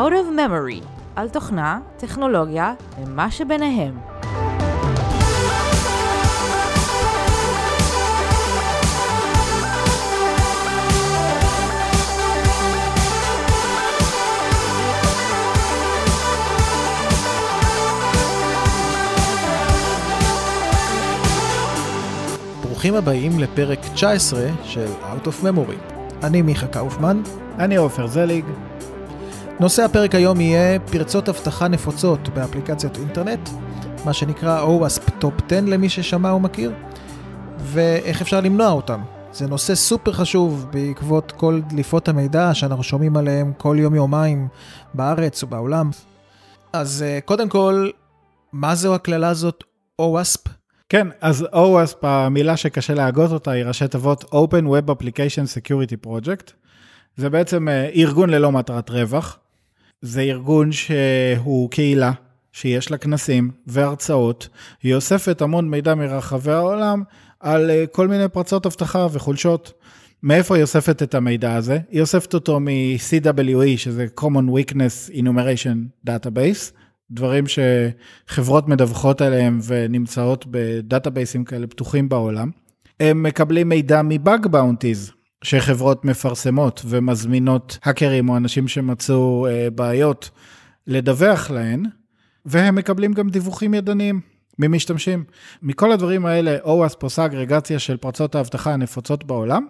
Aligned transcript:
Out 0.00 0.12
of 0.12 0.38
Memory, 0.38 0.84
על 1.16 1.28
תוכנה, 1.28 1.80
טכנולוגיה 1.96 2.74
ומה 3.00 3.30
שביניהם. 3.30 3.98
ברוכים 22.62 22.94
הבאים 22.94 23.38
לפרק 23.38 23.78
19 23.94 24.40
של 24.64 24.86
Out 24.86 25.26
of 25.26 25.44
Memory. 25.44 25.94
אני 26.22 26.42
מיכה 26.42 26.66
קאופמן. 26.66 27.22
אני 27.58 27.76
עופר 27.76 28.06
זליג. 28.06 28.44
נושא 29.60 29.82
הפרק 29.82 30.14
היום 30.14 30.40
יהיה 30.40 30.80
פרצות 30.80 31.28
אבטחה 31.28 31.68
נפוצות 31.68 32.28
באפליקציות 32.28 32.96
אינטרנט, 32.96 33.48
מה 34.04 34.12
שנקרא 34.12 34.64
OWASP 34.64 35.10
Top 35.22 35.44
10 35.46 35.60
למי 35.60 35.88
ששמע 35.88 36.30
או 36.30 36.40
מכיר, 36.40 36.72
ואיך 37.58 38.20
אפשר 38.20 38.40
למנוע 38.40 38.70
אותם. 38.70 39.00
זה 39.32 39.46
נושא 39.46 39.74
סופר 39.74 40.12
חשוב 40.12 40.66
בעקבות 40.72 41.32
כל 41.32 41.60
דליפות 41.68 42.08
המידע 42.08 42.54
שאנחנו 42.54 42.82
שומעים 42.82 43.16
עליהם 43.16 43.52
כל 43.58 43.76
יום-יומיים 43.78 44.48
בארץ 44.94 45.42
ובעולם. 45.42 45.90
אז 46.72 47.02
אה, 47.02 47.18
קודם 47.24 47.48
כל, 47.48 47.90
מה 48.52 48.74
זו 48.74 48.94
הקללה 48.94 49.28
הזאת 49.28 49.64
OWASP? 50.02 50.48
כן, 50.88 51.08
אז 51.20 51.46
OWASP, 51.52 52.06
המילה 52.06 52.56
שקשה 52.56 52.94
להגות 52.94 53.30
אותה 53.30 53.50
היא 53.50 53.64
ראשי 53.64 53.88
תיבות 53.88 54.24
Open 54.24 54.64
Web 54.64 54.90
Application 54.90 55.46
Security 55.58 56.06
Project. 56.06 56.50
זה 57.16 57.30
בעצם 57.30 57.68
אה, 57.68 57.90
ארגון 57.94 58.30
ללא 58.30 58.52
מטרת 58.52 58.90
רווח. 58.90 59.38
זה 60.02 60.20
ארגון 60.20 60.72
שהוא 60.72 61.70
קהילה, 61.70 62.12
שיש 62.52 62.90
לה 62.90 62.98
כנסים 62.98 63.50
והרצאות. 63.66 64.48
היא 64.82 64.94
אוספת 64.94 65.42
המון 65.42 65.70
מידע 65.70 65.94
מרחבי 65.94 66.52
העולם 66.52 67.02
על 67.40 67.70
אה, 67.70 67.84
כל 67.92 68.08
מיני 68.08 68.28
פרצות 68.28 68.66
אבטחה 68.66 69.06
וחולשות. 69.12 69.72
מאיפה 70.22 70.54
היא 70.54 70.62
אוספת 70.62 71.02
את 71.02 71.14
המידע 71.14 71.54
הזה? 71.54 71.78
היא 71.90 72.00
אוספת 72.00 72.34
אותו 72.34 72.60
מ-CWE, 72.60 73.76
שזה 73.76 74.06
Common 74.20 74.24
Weakness 74.24 75.14
Enumeration 75.14 76.08
Database. 76.08 76.72
דברים 77.10 77.44
שחברות 77.46 78.68
מדווחות 78.68 79.20
עליהם 79.20 79.60
ונמצאות 79.64 80.44
בדאטאבייסים 80.50 81.44
כאלה 81.44 81.66
פתוחים 81.66 82.08
בעולם. 82.08 82.50
הם 83.00 83.22
מקבלים 83.22 83.68
מידע 83.68 84.00
מבאג 84.04 84.46
באונטיז 84.46 85.12
שחברות 85.44 86.04
מפרסמות 86.04 86.82
ומזמינות 86.84 87.78
האקרים 87.82 88.28
או 88.28 88.36
אנשים 88.36 88.68
שמצאו 88.68 89.46
אה, 89.46 89.70
בעיות 89.70 90.30
לדווח 90.86 91.50
להן, 91.50 91.84
והם 92.44 92.74
מקבלים 92.74 93.12
גם 93.12 93.28
דיווחים 93.28 93.74
ידניים 93.74 94.20
ממשתמשים. 94.58 95.24
מכל 95.62 95.92
הדברים 95.92 96.26
האלה, 96.26 96.56
OWASP 96.64 96.98
עושה 97.02 97.24
אגרגציה 97.24 97.78
של 97.78 97.96
פרצות 97.96 98.34
האבטחה 98.34 98.72
הנפוצות 98.72 99.24
בעולם, 99.24 99.66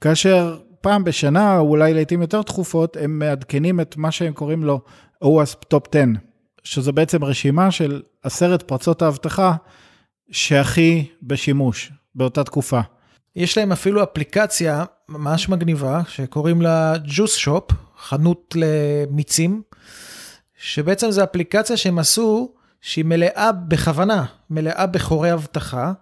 כאשר 0.00 0.58
פעם 0.80 1.04
בשנה, 1.04 1.58
או 1.58 1.68
אולי 1.68 1.94
לעיתים 1.94 2.20
יותר 2.20 2.42
תכופות, 2.42 2.96
הם 3.00 3.18
מעדכנים 3.18 3.80
את 3.80 3.96
מה 3.96 4.10
שהם 4.10 4.32
קוראים 4.32 4.64
לו 4.64 4.80
OWASP 5.24 5.74
Top 5.74 5.88
10. 5.90 6.04
שזו 6.64 6.92
בעצם 6.92 7.24
רשימה 7.24 7.70
של 7.70 8.02
עשרת 8.22 8.62
פרצות 8.62 9.02
האבטחה 9.02 9.54
שהכי 10.30 11.06
בשימוש 11.22 11.92
באותה 12.14 12.44
תקופה. 12.44 12.80
יש 13.36 13.58
להם 13.58 13.72
אפילו 13.72 14.02
אפליקציה 14.02 14.84
ממש 15.08 15.48
מגניבה 15.48 16.00
שקוראים 16.08 16.62
לה 16.62 16.94
ג'וס 17.04 17.34
שופ, 17.34 17.70
חנות 17.98 18.56
למיצים, 18.56 19.62
שבעצם 20.58 21.10
זו 21.10 21.24
אפליקציה 21.24 21.76
שהם 21.76 21.98
עשו 21.98 22.52
שהיא 22.80 23.04
מלאה 23.04 23.52
בכוונה, 23.52 24.24
מלאה 24.50 24.86
בחורי 24.86 25.32
אבטחה, 25.32 25.92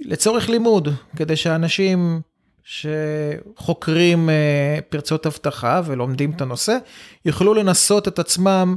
לצורך 0.00 0.48
לימוד, 0.48 0.88
כדי 1.16 1.36
שאנשים 1.36 2.20
שחוקרים 2.64 4.30
אה, 4.30 4.78
פרצות 4.88 5.26
אבטחה 5.26 5.80
ולומדים 5.84 6.30
את 6.30 6.40
הנושא, 6.40 6.76
יוכלו 7.24 7.54
לנסות 7.54 8.08
את 8.08 8.18
עצמם 8.18 8.76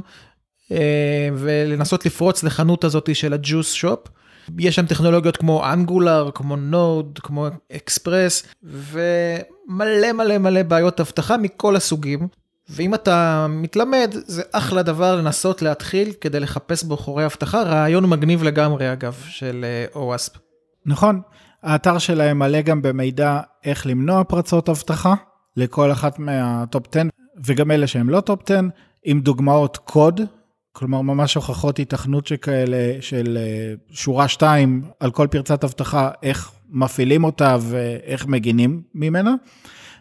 אה, 0.72 1.28
ולנסות 1.36 2.06
לפרוץ 2.06 2.42
לחנות 2.42 2.84
הזאת 2.84 3.16
של 3.16 3.32
ה 3.32 3.39
Juice 3.39 3.72
Shop. 3.72 4.08
יש 4.58 4.76
שם 4.76 4.86
טכנולוגיות 4.86 5.36
כמו 5.36 5.72
Angular, 5.72 6.30
כמו 6.34 6.56
Node, 6.56 7.18
כמו 7.22 7.46
אקספרס, 7.76 8.46
ומלא 8.62 10.12
מלא 10.12 10.38
מלא 10.38 10.62
בעיות 10.62 11.00
אבטחה 11.00 11.36
מכל 11.36 11.76
הסוגים. 11.76 12.28
ואם 12.68 12.94
אתה 12.94 13.46
מתלמד, 13.48 14.14
זה 14.26 14.42
אחלה 14.52 14.82
דבר 14.82 15.16
לנסות 15.16 15.62
להתחיל 15.62 16.12
כדי 16.20 16.40
לחפש 16.40 16.84
בו 16.84 16.96
חורי 16.96 17.26
אבטחה, 17.26 17.62
רעיון 17.62 18.10
מגניב 18.10 18.42
לגמרי 18.42 18.92
אגב, 18.92 19.24
של. 19.28 19.64
אה, 19.64 20.16
נכון, 20.86 21.20
האתר 21.62 21.98
שלהם 21.98 22.38
מלא 22.38 22.60
גם 22.60 22.82
במידע 22.82 23.40
איך 23.64 23.86
למנוע 23.86 24.24
פרצות 24.24 24.68
אבטחה 24.68 25.14
לכל 25.56 25.92
אחת 25.92 26.18
מה 26.18 26.45
Top 26.45 26.86
10, 26.96 27.02
וגם 27.44 27.70
אלה 27.70 27.86
שהם 27.86 28.10
לא 28.10 28.20
Top 28.20 28.50
10, 28.50 28.60
עם 29.04 29.20
דוגמאות 29.20 29.76
קוד 29.76 30.20
כלומר, 30.78 31.00
ממש 31.00 31.34
הוכחות 31.34 31.78
התכנות 31.78 32.26
שכאלה 32.26 32.96
של 33.00 33.38
אה, 33.40 33.74
שורה 33.90 34.28
2 34.28 34.82
על 35.00 35.10
כל 35.10 35.26
פרצת 35.30 35.64
אבטחה, 35.64 36.10
איך 36.22 36.50
מפעילים 36.70 37.24
אותה 37.24 37.56
ואיך 37.60 38.26
מגינים 38.26 38.82
ממנה. 38.94 39.34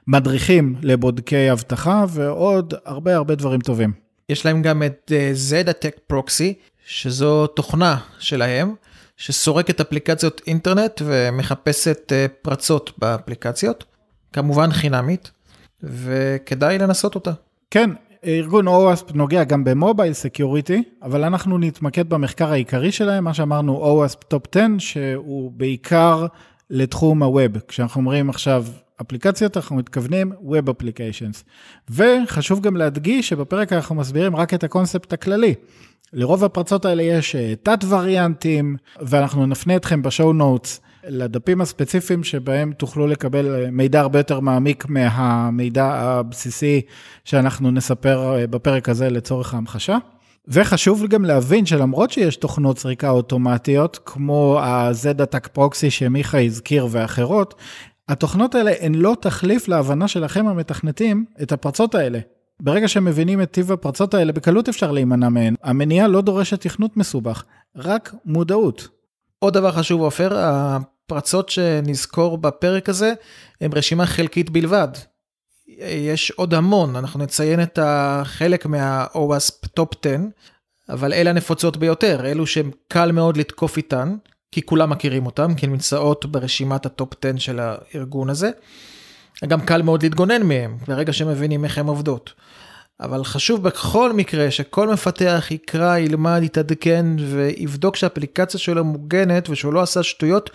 מדריכים 0.07 0.75
לבודקי 0.81 1.51
אבטחה 1.51 2.05
ועוד 2.09 2.73
הרבה 2.85 3.15
הרבה 3.15 3.35
דברים 3.35 3.59
טובים. 3.59 3.93
יש 4.29 4.45
להם 4.45 4.61
גם 4.61 4.83
את 4.83 5.11
Zed 5.49 5.71
Attack 5.71 6.13
אה, 6.13 6.19
Proxy, 6.19 6.53
שזו 6.85 7.47
תוכנה 7.47 7.97
שלהם, 8.19 8.73
שסורקת 9.17 9.81
אפליקציות 9.81 10.41
אינטרנט 10.47 11.01
ומחפשת 11.05 12.11
אה, 12.11 12.25
פרצות 12.41 12.91
באפליקציות, 12.97 13.83
כמובן 14.33 14.71
חינמית, 14.71 15.31
וכדאי 15.83 16.77
לנסות 16.77 17.15
אותה. 17.15 17.31
כן, 17.71 17.89
ארגון 18.27 18.67
OWASP 18.67 19.11
נוגע 19.13 19.43
גם 19.43 19.63
ב 19.63 19.70
mobile 19.70 20.13
security, 20.13 20.83
אבל 21.01 21.23
אנחנו 21.23 21.57
נתמקד 21.57 22.09
במחקר 22.09 22.51
העיקרי 22.51 22.91
שלהם, 22.91 23.23
מה 23.23 23.33
שאמרנו 23.33 24.03
OWASP 24.05 24.33
Top 24.33 24.47
10, 24.51 24.65
שהוא 24.77 25.51
בעיקר 25.51 26.25
לתחום 26.69 27.23
ה 27.23 27.30
web. 27.30 27.57
כשאנחנו 27.67 27.99
אומרים 28.01 28.29
עכשיו 28.29 28.65
אפליקציות, 29.01 29.57
אנחנו 29.57 29.75
מתכוונים 29.75 30.31
Web 30.31 30.69
Applications. 30.69 31.43
וחשוב 31.89 32.61
גם 32.61 32.77
להדגיש 32.77 33.29
שבפרק 33.29 33.73
אנחנו 33.73 33.95
מסבירים 33.95 34.35
רק 34.35 34.53
את 34.53 34.63
הקונספט 34.63 35.13
הכללי. 35.13 35.53
לרוב 36.13 36.43
הפרצות 36.43 36.85
האלה 36.85 37.03
יש 37.03 37.35
אה, 37.35 37.53
תת 37.63 37.79
וריאנטים, 37.89 38.75
ואנחנו 39.01 39.45
נפנה 39.45 39.75
אתכם 39.75 40.01
ב 40.01 40.08
show 40.08 40.33
notes 40.33 40.81
לדפים 41.07 41.61
הספציפיים 41.61 42.23
שבהם 42.23 42.73
תוכלו 42.73 43.07
לקבל 43.07 43.55
אה, 43.55 43.71
מידע 43.71 43.99
הרבה 43.99 44.19
יותר 44.19 44.39
מעמיק 44.39 44.85
מהמידע 44.89 45.85
הבסיסי 45.85 46.81
שאנחנו 47.25 47.71
נספר 47.71 48.35
אה, 48.35 48.47
בפרק 48.47 48.89
הזה 48.89 49.09
לצורך 49.09 49.53
ההמחשה. 49.53 49.97
וחשוב 50.47 51.05
גם 51.07 51.25
להבין 51.25 51.65
שלמרות 51.65 52.11
שיש 52.11 52.35
תוכנות 52.35 52.79
סריקה 52.79 53.09
אוטומטיות, 53.09 53.99
כמו 54.05 54.59
ה-Z-Attack 54.59 55.57
Proxy 55.57 55.89
שמיכה 55.89 56.41
הזכיר 56.41 56.87
ואחרות, 56.91 57.53
התוכנות 58.09 58.55
האלה 58.55 58.71
הן 58.79 58.95
לא 58.95 59.15
תחליף 59.21 59.67
להבנה 59.67 60.07
שלכם 60.07 60.47
המתכנתים 60.47 61.25
את 61.41 61.51
הפרצות 61.51 61.95
האלה. 61.95 62.19
ברגע 62.59 62.87
שהם 62.87 63.05
מבינים 63.05 63.41
את 63.41 63.51
טיב 63.51 63.71
הפרצות 63.71 64.13
האלה, 64.13 64.33
בקלות 64.33 64.69
אפשר 64.69 64.91
להימנע 64.91 65.29
מהן. 65.29 65.55
המניעה 65.63 66.07
לא 66.07 66.21
דורשת 66.21 66.61
תכנות 66.61 66.97
מסובך, 66.97 67.43
רק 67.75 68.15
מודעות. 68.25 68.87
עוד 69.39 69.53
דבר 69.53 69.71
חשוב 69.71 70.01
עופר, 70.01 70.37
הפרצות 71.05 71.49
שנזכור 71.49 72.37
בפרק 72.37 72.89
הזה 72.89 73.13
הם 73.61 73.71
רשימה 73.73 74.05
חלקית 74.05 74.49
בלבד. 74.49 74.87
יש 75.87 76.31
עוד 76.31 76.53
המון, 76.53 76.95
אנחנו 76.95 77.19
נציין 77.19 77.63
את 77.63 77.79
החלק 77.81 78.65
מה 78.65 78.94
OWASP 78.94 79.67
Top 79.79 79.95
10, 80.05 80.15
אבל 80.89 81.13
אלה 81.13 81.29
הנפוצות 81.29 81.77
ביותר, 81.77 82.25
אלו 82.25 82.47
שהם 82.47 82.71
קל 82.87 83.11
מאוד 83.11 83.37
לתקוף 83.37 83.77
איתן, 83.77 84.15
כי 84.51 84.61
כולם 84.61 84.89
מכירים 84.89 85.25
אותם, 85.25 85.55
כי 85.55 85.65
הן 85.65 85.71
נמצאות 85.71 86.25
ברשימת 86.25 86.85
ה 86.85 86.92
Top 86.92 87.13
10 87.25 87.37
של 87.37 87.59
הארגון 87.59 88.29
הזה. 88.29 88.49
גם 89.47 89.61
קל 89.61 89.81
מאוד 89.81 90.03
להתגונן 90.03 90.43
מהם, 90.43 90.77
ברגע 90.87 91.13
שמבינים 91.13 91.65
איך 91.65 91.77
הן 91.77 91.87
עובדות. 91.87 92.33
אבל 92.99 93.23
חשוב 93.23 93.63
בכל 93.63 94.13
מקרה 94.13 94.51
שכל 94.51 94.89
מפתח 94.89 95.47
יקרא, 95.51 95.97
ילמד, 95.97 96.41
יתעדכן 96.43 97.05
ויבדוק 97.19 97.95
שהאפליקציה 97.95 98.59
שלו 98.59 98.83
מוגנת 98.83 99.49
ושהוא 99.49 99.73
לא 99.73 99.81
עשה 99.81 100.03
שטויות, 100.03 100.49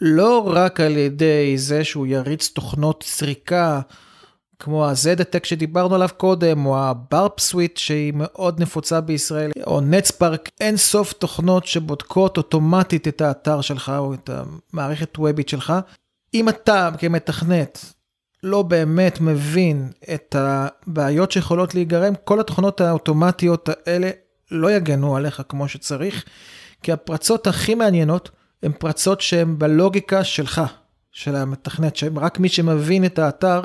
לא 0.00 0.52
רק 0.54 0.80
על 0.80 0.96
ידי 0.96 1.58
זה 1.58 1.84
שהוא 1.84 2.06
יריץ 2.06 2.48
תוכנות 2.48 3.04
סריקה, 3.06 3.80
כמו 4.58 4.86
ה-ZDTech 4.86 5.44
שדיברנו 5.44 5.94
עליו 5.94 6.08
קודם, 6.16 6.66
או 6.66 6.78
ה-Barp 6.78 7.40
Suite 7.40 7.76
שהיא 7.78 8.12
מאוד 8.16 8.60
נפוצה 8.60 9.00
בישראל, 9.00 9.50
או 9.66 9.80
NetSpark, 9.80 10.50
אין 10.60 10.76
סוף 10.76 11.12
תוכנות 11.12 11.66
שבודקות 11.66 12.36
אוטומטית 12.36 13.08
את 13.08 13.20
האתר 13.20 13.60
שלך 13.60 13.92
או 13.98 14.14
את 14.14 14.30
המערכת 14.72 15.18
וובית 15.18 15.48
שלך. 15.48 15.72
אם 16.34 16.48
אתה 16.48 16.90
כמתכנת 16.98 17.84
לא 18.42 18.62
באמת 18.62 19.20
מבין 19.20 19.88
את 20.14 20.36
הבעיות 20.38 21.32
שיכולות 21.32 21.74
להיגרם, 21.74 22.14
כל 22.24 22.40
התוכנות 22.40 22.80
האוטומטיות 22.80 23.68
האלה 23.68 24.10
לא 24.50 24.72
יגנו 24.72 25.16
עליך 25.16 25.42
כמו 25.48 25.68
שצריך, 25.68 26.24
כי 26.82 26.92
הפרצות 26.92 27.46
הכי 27.46 27.74
מעניינות 27.74 28.30
הן 28.62 28.72
פרצות 28.78 29.20
שהן 29.20 29.58
בלוגיקה 29.58 30.24
שלך, 30.24 30.62
של 31.12 31.36
המתכנת, 31.36 31.96
שרק 31.96 32.38
מי 32.38 32.48
שמבין 32.48 33.04
את 33.04 33.18
האתר, 33.18 33.60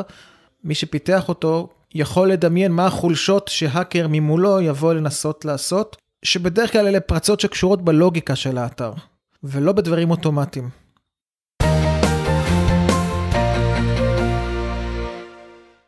מי 0.63 0.75
שפיתח 0.75 1.29
אותו, 1.29 1.69
יכול 1.95 2.31
לדמיין 2.31 2.71
מה 2.71 2.85
החולשות 2.85 3.47
שהאקר 3.47 4.07
ממולו 4.09 4.61
יבוא 4.61 4.93
לנסות 4.93 5.45
לעשות, 5.45 5.97
שבדרך 6.23 6.71
כלל 6.71 6.87
אלה 6.87 6.99
פרצות 6.99 7.39
שקשורות 7.39 7.81
בלוגיקה 7.81 8.35
של 8.35 8.57
האתר, 8.57 8.93
ולא 9.43 9.71
בדברים 9.71 10.11
אוטומטיים. 10.11 10.69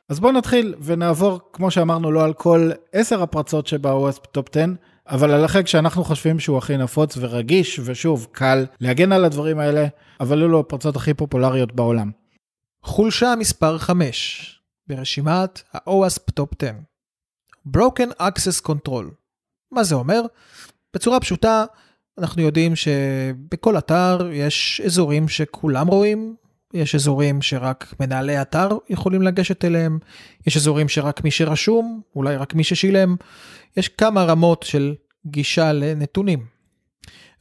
אז 0.10 0.20
בואו 0.20 0.32
נתחיל 0.32 0.76
ונעבור, 0.82 1.40
כמו 1.54 1.72
שאמרנו, 1.72 2.12
לא 2.12 2.24
על 2.24 2.34
כל 2.34 2.72
עשר 2.94 3.24
הפרצות 3.24 3.68
שב 3.68 3.87
OWASP 3.87 4.20
Top 4.32 4.48
10, 4.56 4.66
אבל 5.10 5.32
על 5.32 5.46
החלק 5.46 5.68
שאנחנו 5.68 6.04
חושבים 6.04 6.40
שהוא 6.40 6.58
הכי 6.58 6.78
נפוץ 6.78 7.18
ורגיש, 7.18 7.80
ושוב, 7.86 8.28
קל 8.32 8.66
להגן 8.80 9.12
על 9.12 9.26
הדברים 9.26 9.60
האלה, 9.60 9.88
אבל 10.20 10.44
אלו 10.44 10.60
הפרצות 10.60 10.96
הכי 10.96 11.14
פופולריות 11.14 11.72
בעולם. 11.72 12.12
חולשה 12.84 13.34
מספר 13.40 13.78
5 13.78 14.62
ברשימת 14.88 15.62
ה 15.74 15.83
OWASP 15.83 16.32
Top 16.34 16.50
10 16.64 16.72
Broken 17.78 18.22
Access 18.22 18.68
Control. 18.68 19.06
מה 19.72 19.84
זה 19.84 19.96
אומר? 19.96 20.22
בצורה 20.94 21.20
פשוטה, 21.20 21.66
אנחנו 22.18 22.42
יודעים 22.42 22.76
שבכל 22.76 23.78
אתר 23.78 24.30
יש 24.34 24.82
אזורים 24.86 25.28
שכולם 25.28 25.88
רואים, 25.88 26.36
יש 26.74 26.96
אזורים 26.96 27.42
שרק 27.42 27.94
מנהלי 28.00 28.42
אתר 28.42 28.70
יכולים 28.90 29.22
לגשת 29.22 29.66
אליהם, 29.66 30.00
יש 30.48 30.58
אזורים 30.58 30.90
שרק 30.90 31.24
מי 31.24 31.32
שרשום, 31.32 32.02
אולי 32.16 32.36
רק 32.36 32.54
מי 32.54 32.64
ששילם, 32.64 33.16
יש 33.78 33.88
כמה 33.88 34.24
רמות 34.24 34.64
של 34.64 34.96
גישה 35.26 35.74
לנתונים. 35.74 36.46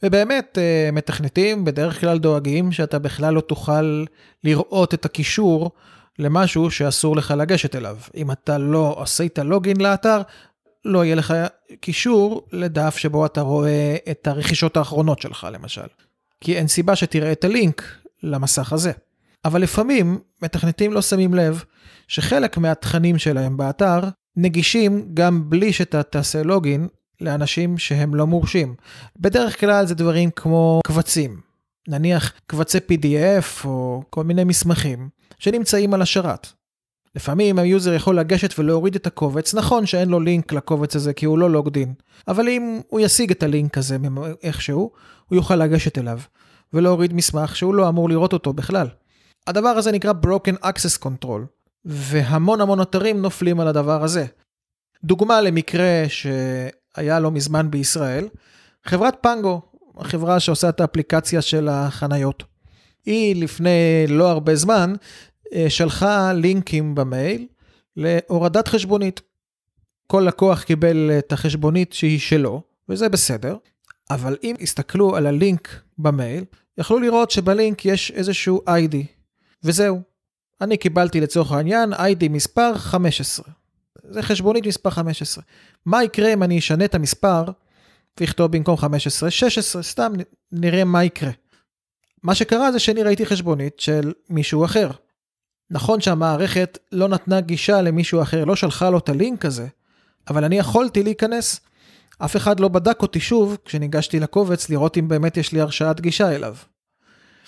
ובאמת, 0.03 0.57
אה, 0.57 0.89
מתכנתים 0.93 1.65
בדרך 1.65 1.99
כלל 1.99 2.19
דואגים 2.19 2.71
שאתה 2.71 2.99
בכלל 2.99 3.33
לא 3.33 3.41
תוכל 3.41 4.05
לראות 4.43 4.93
את 4.93 5.05
הקישור 5.05 5.71
למשהו 6.19 6.71
שאסור 6.71 7.15
לך 7.15 7.33
לגשת 7.37 7.75
אליו. 7.75 7.97
אם 8.15 8.31
אתה 8.31 8.57
לא 8.57 9.01
עשית 9.01 9.39
לוגין 9.39 9.81
לאתר, 9.81 10.21
לא 10.85 11.05
יהיה 11.05 11.15
לך 11.15 11.33
קישור 11.79 12.47
לדף 12.51 12.97
שבו 12.97 13.25
אתה 13.25 13.41
רואה 13.41 13.95
את 14.11 14.27
הרכישות 14.27 14.77
האחרונות 14.77 15.21
שלך 15.21 15.47
למשל. 15.51 15.87
כי 16.41 16.57
אין 16.57 16.67
סיבה 16.67 16.95
שתראה 16.95 17.31
את 17.31 17.43
הלינק 17.43 17.83
למסך 18.23 18.73
הזה. 18.73 18.91
אבל 19.45 19.61
לפעמים 19.61 20.19
מתכנתים 20.41 20.93
לא 20.93 21.01
שמים 21.01 21.33
לב 21.33 21.63
שחלק 22.07 22.57
מהתכנים 22.57 23.17
שלהם 23.17 23.57
באתר 23.57 23.99
נגישים 24.35 25.09
גם 25.13 25.49
בלי 25.49 25.73
שאתה 25.73 26.03
תעשה 26.03 26.43
login 26.43 26.87
לאנשים 27.21 27.77
שהם 27.77 28.15
לא 28.15 28.27
מורשים. 28.27 28.75
בדרך 29.19 29.59
כלל 29.59 29.85
זה 29.85 29.95
דברים 29.95 30.29
כמו 30.31 30.81
קבצים, 30.87 31.41
נניח 31.87 32.33
קבצי 32.47 32.77
PDF 32.77 33.65
או 33.65 34.03
כל 34.09 34.23
מיני 34.23 34.43
מסמכים 34.43 35.09
שנמצאים 35.39 35.93
על 35.93 36.01
השרת. 36.01 36.47
לפעמים 37.15 37.59
ה 37.59 37.66
user 37.66 37.93
יכול 37.93 38.19
לגשת 38.19 38.59
ולהוריד 38.59 38.95
את 38.95 39.07
הקובץ, 39.07 39.53
נכון 39.53 39.85
שאין 39.85 40.09
לו 40.09 40.19
לינק 40.19 40.53
לקובץ 40.53 40.95
הזה 40.95 41.13
כי 41.13 41.25
הוא 41.25 41.37
לא 41.37 41.49
logged 41.49 41.78
in, 41.78 41.93
אבל 42.27 42.49
אם 42.49 42.81
הוא 42.87 42.99
ישיג 42.99 43.31
את 43.31 43.43
הלינק 43.43 43.77
הזה 43.77 43.97
איכשהו, 44.43 44.91
הוא 45.27 45.35
יוכל 45.35 45.55
לגשת 45.55 45.97
אליו 45.97 46.19
ולהוריד 46.73 47.13
מסמך 47.13 47.55
שהוא 47.55 47.75
לא 47.75 47.89
אמור 47.89 48.09
לראות 48.09 48.33
אותו 48.33 48.53
בכלל. 48.53 48.87
הדבר 49.49 49.69
הזה 49.69 49.91
נקרא 49.91 50.13
Broken 50.23 50.65
Access 50.65 51.03
Control, 51.03 51.41
והמון 51.85 52.61
המון 52.61 52.81
אתרים 52.81 53.21
נופלים 53.21 53.59
על 53.59 53.67
הדבר 53.67 54.03
הזה. 54.03 54.25
דוגמה 55.03 55.41
למקרה 55.41 56.05
שהיה 56.07 57.19
לא 57.19 57.31
מזמן 57.31 57.71
בישראל, 57.71 58.27
חברת 58.85 59.17
פנגו, 59.21 59.61
החברה 59.97 60.39
שעושה 60.39 60.69
את 60.69 60.81
האפליקציה 60.81 61.41
של 61.41 61.67
החניות. 61.67 62.43
היא 63.05 63.43
לפני 63.43 64.05
לא 64.07 64.29
הרבה 64.29 64.55
זמן 64.55 64.93
אה, 65.53 65.65
שלחה 65.69 66.33
לינקים 66.33 66.95
במייל 66.95 67.47
להורדת 67.97 68.67
חשבונית. 68.67 69.21
כל 70.07 70.23
לקוח 70.27 70.63
קיבל 70.63 71.11
את 71.19 71.31
החשבונית 71.31 71.93
שהיא 71.93 72.19
שלו, 72.19 72.61
וזה 72.89 73.09
בסדר, 73.09 73.55
אבל 74.09 74.37
אם 74.43 74.55
הסתכלו 74.61 75.15
על 75.15 75.25
הלינק 75.27 75.69
במייל, 75.97 76.43
יכלו 76.77 76.99
לראות 76.99 77.31
שבלינק 77.31 77.85
יש 77.85 78.11
איזשהו 78.11 78.61
ID, 78.67 79.18
וזהו. 79.63 80.01
אני 80.61 80.77
קיבלתי 80.77 81.21
לצורך 81.21 81.51
העניין 81.51 81.93
ID 81.93 82.29
מספר 82.29 82.77
15. 82.77 83.45
זה 84.03 84.21
חשבונית 84.21 84.67
מספר 84.67 84.89
15. 84.89 85.43
מה 85.85 86.03
יקרה 86.03 86.33
אם 86.33 86.43
אני 86.43 86.59
אשנה 86.59 86.85
את 86.85 86.95
המספר 86.95 87.43
ואכתוב 88.19 88.51
במקום 88.51 88.77
15, 88.77 89.31
16, 89.31 89.83
סתם 89.83 90.13
נראה 90.51 90.83
מה 90.83 91.03
יקרה. 91.03 91.31
מה 92.23 92.35
שקרה 92.35 92.71
זה 92.71 92.79
שאני 92.79 93.03
ראיתי 93.03 93.25
חשבונית 93.25 93.79
של 93.79 94.13
מישהו 94.29 94.65
אחר. 94.65 94.91
נכון 95.71 96.01
שהמערכת 96.01 96.77
לא 96.91 97.07
נתנה 97.07 97.41
גישה 97.41 97.81
למישהו 97.81 98.21
אחר, 98.21 98.45
לא 98.45 98.55
שלחה 98.55 98.89
לו 98.89 98.97
את 98.97 99.09
הלינק 99.09 99.45
הזה, 99.45 99.67
אבל 100.29 100.43
אני 100.43 100.57
יכולתי 100.57 101.03
להיכנס. 101.03 101.59
אף 102.17 102.35
אחד 102.35 102.59
לא 102.59 102.67
בדק 102.67 103.01
אותי 103.01 103.19
שוב 103.19 103.57
כשניגשתי 103.65 104.19
לקובץ 104.19 104.69
לראות 104.69 104.97
אם 104.97 105.07
באמת 105.07 105.37
יש 105.37 105.51
לי 105.51 105.61
הרשאת 105.61 106.01
גישה 106.01 106.35
אליו. 106.35 106.55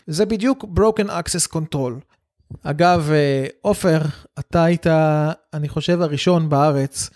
זה 0.08 0.26
בדיוק 0.26 0.66
Broken 0.78 1.08
Access 1.08 1.56
Control. 1.56 1.94
אגב, 2.64 3.10
אה, 3.12 3.46
עופר, 3.62 4.02
אתה 4.40 4.64
היית, 4.64 4.88
אני 5.54 5.70
חושב, 5.70 6.02
הראשון 6.02 6.50
בארץ 6.50 7.10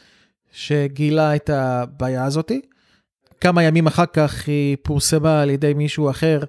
שגילה 0.52 1.36
את 1.36 1.50
הבעיה 1.50 2.26
הזאתי. 2.26 2.62
כמה 3.42 3.64
ימים 3.64 3.88
אחר 3.88 4.06
כך 4.06 4.48
היא 4.48 4.78
פורסמה 4.84 5.42
על 5.42 5.50
ידי 5.50 5.74
מישהו 5.74 6.10
אחר 6.10 6.40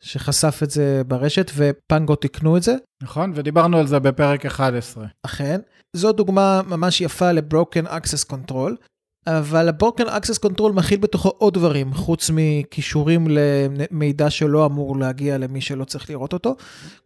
שחשף 0.00 0.60
את 0.62 0.70
זה 0.70 1.02
ברשת, 1.06 1.50
ופנגו 1.54 2.16
תיקנו 2.16 2.56
את 2.56 2.62
זה. 2.62 2.74
נכון, 3.02 3.32
ודיברנו 3.34 3.78
על 3.78 3.86
זה 3.86 3.98
בפרק 3.98 4.46
11. 4.46 5.06
אכן. 5.22 5.60
זו 5.92 6.12
דוגמה 6.12 6.60
ממש 6.66 7.00
יפה 7.00 7.32
ל-Broken 7.32 7.86
Access 7.86 8.32
Control. 8.32 8.72
אבל 9.26 9.68
ה-Broken 9.68 10.06
Access 10.06 10.48
Control 10.48 10.72
מכיל 10.72 10.98
בתוכו 10.98 11.28
עוד 11.28 11.54
דברים, 11.54 11.94
חוץ 11.94 12.30
מכישורים 12.32 13.26
למידע 13.30 14.30
שלא 14.30 14.66
אמור 14.66 14.98
להגיע 14.98 15.38
למי 15.38 15.60
שלא 15.60 15.84
צריך 15.84 16.10
לראות 16.10 16.32
אותו, 16.32 16.56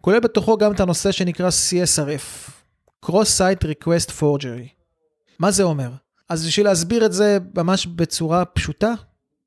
כולל 0.00 0.20
בתוכו 0.20 0.56
גם 0.56 0.72
את 0.72 0.81
הנושא 0.81 1.12
שנקרא 1.12 1.49
CSRF, 1.49 2.50
Cross-Site 3.06 3.64
Request 3.64 4.11
Forgery. 4.20 4.69
מה 5.38 5.50
זה 5.50 5.62
אומר? 5.62 5.90
אז 6.28 6.47
בשביל 6.47 6.66
להסביר 6.66 7.06
את 7.06 7.12
זה 7.12 7.38
ממש 7.54 7.87
בצורה 7.87 8.44
פשוטה, 8.44 8.92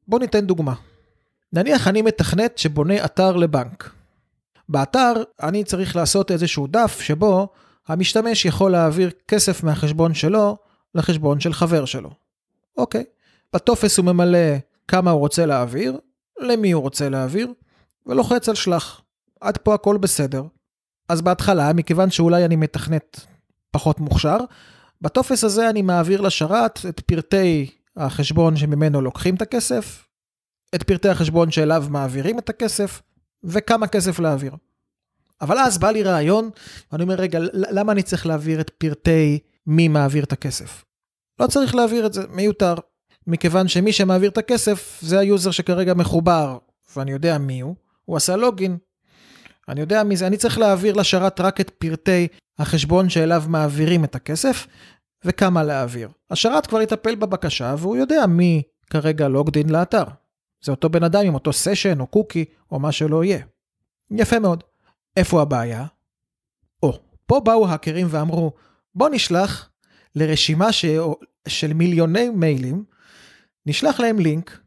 בואו 0.07 0.21
ניתן 0.21 0.45
דוגמה. 0.45 0.73
נניח 1.53 1.87
אני 1.87 2.01
מתכנת 2.01 2.57
שבונה 2.57 3.05
אתר 3.05 3.35
לבנק. 3.35 3.89
באתר 4.69 5.13
אני 5.43 5.63
צריך 5.63 5.95
לעשות 5.95 6.31
איזשהו 6.31 6.67
דף 6.67 6.99
שבו 7.01 7.47
המשתמש 7.87 8.45
יכול 8.45 8.71
להעביר 8.71 9.11
כסף 9.27 9.63
מהחשבון 9.63 10.13
שלו 10.13 10.57
לחשבון 10.95 11.39
של 11.39 11.53
חבר 11.53 11.85
שלו. 11.85 12.22
אוקיי. 12.77 13.03
בטופס 13.53 13.97
הוא 13.97 14.05
ממלא 14.05 14.57
כמה 14.87 15.11
הוא 15.11 15.19
רוצה 15.19 15.45
להעביר, 15.45 15.99
למי 16.39 16.71
הוא 16.71 16.81
רוצה 16.81 17.09
להעביר, 17.09 17.53
ולוחץ 18.05 18.49
על 18.49 18.55
שלח. 18.55 19.01
עד 19.41 19.57
פה 19.57 19.73
הכל 19.73 19.97
בסדר. 19.97 20.43
אז 21.09 21.21
בהתחלה, 21.21 21.73
מכיוון 21.73 22.11
שאולי 22.11 22.45
אני 22.45 22.55
מתכנת 22.55 23.25
פחות 23.71 23.99
מוכשר, 23.99 24.37
בטופס 25.01 25.43
הזה 25.43 25.69
אני 25.69 25.81
מעביר 25.81 26.21
לשרת 26.21 26.79
את 26.89 26.99
פרטי 26.99 27.69
החשבון 27.97 28.57
שממנו 28.57 29.01
לוקחים 29.01 29.35
את 29.35 29.41
הכסף, 29.41 30.07
את 30.75 30.83
פרטי 30.83 31.09
החשבון 31.09 31.51
שאליו 31.51 31.85
מעבירים 31.89 32.39
את 32.39 32.49
הכסף, 32.49 33.01
וכמה 33.43 33.87
כסף 33.87 34.19
להעביר. 34.19 34.55
אבל 35.41 35.59
אז 35.59 35.77
בא 35.77 35.91
לי 35.91 36.03
רעיון, 36.03 36.49
ואני 36.91 37.03
אומר, 37.03 37.15
רגע, 37.15 37.39
למה 37.53 37.91
אני 37.91 38.03
צריך 38.03 38.25
להעביר 38.25 38.61
את 38.61 38.69
פרטי 38.69 39.39
מי 39.67 39.87
מעביר 39.87 40.23
את 40.23 40.33
הכסף? 40.33 40.83
לא 41.39 41.47
צריך 41.47 41.75
להעביר 41.75 42.05
את 42.05 42.13
זה, 42.13 42.27
מיותר. 42.29 42.75
מכיוון 43.27 43.67
שמי 43.67 43.93
שמעביר 43.93 44.29
את 44.29 44.37
הכסף 44.37 44.99
זה 45.01 45.19
ה 45.19 45.25
user 45.25 45.51
שכרגע 45.51 45.93
מחובר, 45.93 46.57
ואני 46.95 47.11
יודע 47.11 47.37
מי 47.37 47.59
הוא, 47.59 47.75
הוא 48.05 48.17
עשה 48.17 48.35
login. 48.35 48.77
אני 49.69 49.81
יודע 49.81 50.03
מי 50.03 50.17
זה, 50.17 50.27
אני 50.27 50.37
צריך 50.37 50.57
להעביר 50.57 50.95
לשרת 50.95 51.39
רק 51.39 51.61
את 51.61 51.69
פרטי 51.69 52.27
החשבון 52.59 53.09
שאליו 53.09 53.43
מעבירים 53.47 54.03
את 54.03 54.15
הכסף, 54.15 54.67
וכמה 55.25 55.63
להעביר. 55.63 56.09
השרת 56.31 56.67
כבר 56.67 56.81
יטפל 56.81 57.15
בבקשה, 57.15 57.75
והוא 57.77 57.97
יודע 57.97 58.25
מי 58.25 58.61
כרגע 58.89 59.27
לוגדין 59.27 59.69
לאתר. 59.69 60.03
זה 60.63 60.71
אותו 60.71 60.89
בן 60.89 61.03
אדם 61.03 61.25
עם 61.25 61.33
אותו 61.33 61.53
סשן 61.53 61.99
או 61.99 62.07
קוקי 62.07 62.45
או 62.71 62.79
מה 62.79 62.91
שלא 62.91 63.23
יהיה. 63.23 63.39
יפה 64.11 64.39
מאוד. 64.39 64.63
איפה 65.17 65.41
הבעיה? 65.41 65.85
או, 66.83 66.99
פה 67.25 67.39
באו 67.39 67.67
האקרים 67.67 68.07
ואמרו, 68.09 68.51
בוא 68.95 69.09
נשלח 69.09 69.69
לרשימה 70.15 70.71
ש... 70.71 70.85
של 71.47 71.73
מיליוני 71.73 72.29
מיילים, 72.29 72.83
נשלח 73.65 73.99
להם 73.99 74.19
לינק 74.19 74.59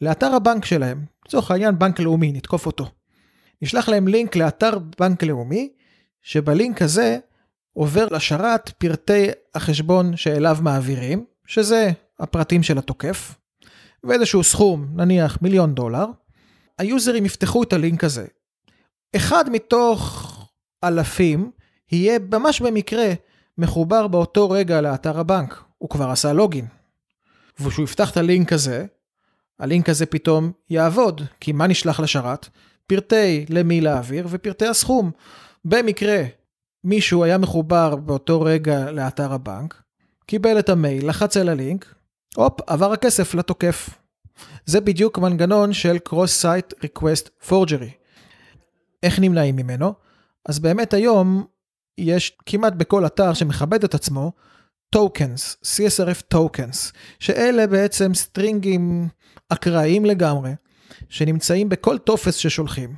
לאתר 0.00 0.34
הבנק 0.34 0.64
שלהם, 0.64 1.04
לצורך 1.26 1.50
העניין 1.50 1.78
בנק 1.78 2.00
לאומי, 2.00 2.32
נתקוף 2.32 2.66
אותו. 2.66 2.90
נשלח 3.62 3.88
להם 3.88 4.08
לינק 4.08 4.36
לאתר 4.36 4.78
בנק 4.98 5.22
לאומי, 5.22 5.68
שבלינק 6.22 6.82
הזה 6.82 7.18
עובר 7.72 8.06
לשרת 8.10 8.68
פרטי 8.68 9.26
החשבון 9.54 10.16
שאליו 10.16 10.58
מעבירים, 10.62 11.24
שזה 11.46 11.90
הפרטים 12.20 12.62
של 12.62 12.78
התוקף, 12.78 13.34
ואיזשהו 14.04 14.44
סכום, 14.44 14.86
נניח 14.94 15.38
מיליון 15.42 15.74
דולר, 15.74 16.06
היוזרים 16.78 17.26
יפתחו 17.26 17.62
את 17.62 17.72
הלינק 17.72 18.04
הזה. 18.04 18.26
אחד 19.16 19.50
מתוך 19.50 20.32
אלפים 20.84 21.50
יהיה 21.92 22.18
ממש 22.32 22.60
במקרה 22.60 23.12
מחובר 23.58 24.06
באותו 24.06 24.50
רגע 24.50 24.80
לאתר 24.80 25.20
הבנק, 25.20 25.62
הוא 25.78 25.90
כבר 25.90 26.10
עשה 26.10 26.32
לוגין. 26.32 26.66
וכשהוא 27.60 27.84
יפתח 27.84 28.10
את 28.10 28.16
הלינק 28.16 28.52
הזה, 28.52 28.86
הלינק 29.58 29.88
הזה 29.88 30.06
פתאום 30.06 30.52
יעבוד, 30.70 31.22
כי 31.40 31.52
מה 31.52 31.66
נשלח 31.66 32.00
לשרת? 32.00 32.48
פרטי 32.86 33.46
למי 33.48 33.80
להעביר 33.80 34.26
ופרטי 34.30 34.66
הסכום. 34.66 35.10
במקרה 35.64 36.22
מישהו 36.84 37.24
היה 37.24 37.38
מחובר 37.38 37.96
באותו 37.96 38.40
רגע 38.40 38.90
לאתר 38.90 39.32
הבנק, 39.32 39.82
קיבל 40.26 40.58
את 40.58 40.68
המייל, 40.68 41.08
לחץ 41.08 41.36
על 41.36 41.48
הלינק, 41.48 41.94
הופ, 42.36 42.60
עבר 42.66 42.92
הכסף 42.92 43.34
לתוקף. 43.34 43.90
זה 44.64 44.80
בדיוק 44.80 45.18
מנגנון 45.18 45.72
של 45.72 45.96
Cross-Site 46.08 46.74
Request 46.84 47.48
Forgery. 47.48 47.90
איך 49.02 49.18
נמנעים 49.18 49.56
ממנו? 49.56 49.94
אז 50.48 50.58
באמת 50.58 50.94
היום 50.94 51.46
יש 51.98 52.36
כמעט 52.46 52.72
בכל 52.72 53.06
אתר 53.06 53.34
שמכבד 53.34 53.84
את 53.84 53.94
עצמו 53.94 54.32
tokens, 54.96 55.64
CSRF 55.64 56.34
tokens, 56.34 56.92
שאלה 57.18 57.66
בעצם 57.66 58.14
סטרינגים 58.14 59.08
אקראיים 59.48 60.04
לגמרי, 60.04 60.50
שנמצאים 61.08 61.68
בכל 61.68 61.98
טופס 61.98 62.34
ששולחים. 62.34 62.94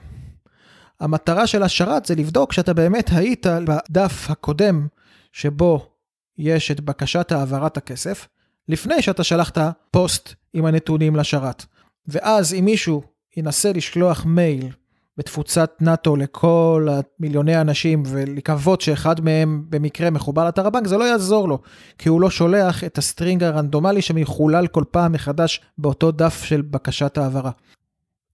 המטרה 1.00 1.46
של 1.46 1.62
השרת 1.62 2.06
זה 2.06 2.14
לבדוק 2.14 2.52
שאתה 2.52 2.74
באמת 2.74 3.10
היית 3.12 3.46
בדף 3.46 4.30
הקודם 4.30 4.86
שבו 5.32 5.90
יש 6.38 6.70
את 6.70 6.80
בקשת 6.80 7.32
העברת 7.32 7.76
הכסף, 7.76 8.28
לפני 8.68 9.02
שאתה 9.02 9.24
שלחת 9.24 9.58
פוסט 9.90 10.34
עם 10.54 10.64
הנתונים 10.64 11.16
לשרת. 11.16 11.64
ואז 12.06 12.54
אם 12.54 12.64
מישהו 12.64 13.02
ינסה 13.36 13.72
לשלוח 13.72 14.24
מייל 14.24 14.72
בתפוצת 15.18 15.76
נאטו 15.80 16.16
לכל 16.16 16.88
המיליוני 16.90 17.54
האנשים 17.54 18.02
ולקוות 18.06 18.80
שאחד 18.80 19.20
מהם 19.20 19.64
במקרה 19.68 20.10
מחובר 20.10 20.44
לאתר 20.44 20.66
הבנק, 20.66 20.87
זה 20.87 20.96
לא 20.96 21.04
יעזור 21.04 21.48
לו, 21.48 21.58
כי 21.98 22.08
הוא 22.08 22.20
לא 22.20 22.30
שולח 22.30 22.84
את 22.84 22.98
ה 22.98 23.05
string 23.05 23.42
הרנדומלי 23.44 24.02
שמחולל 24.02 24.66
כל 24.66 24.84
פעם 24.90 25.12
מחדש 25.12 25.60
באותו 25.78 26.10
דף 26.10 26.42
של 26.44 26.62
בקשת 26.62 27.18
העברה. 27.18 27.50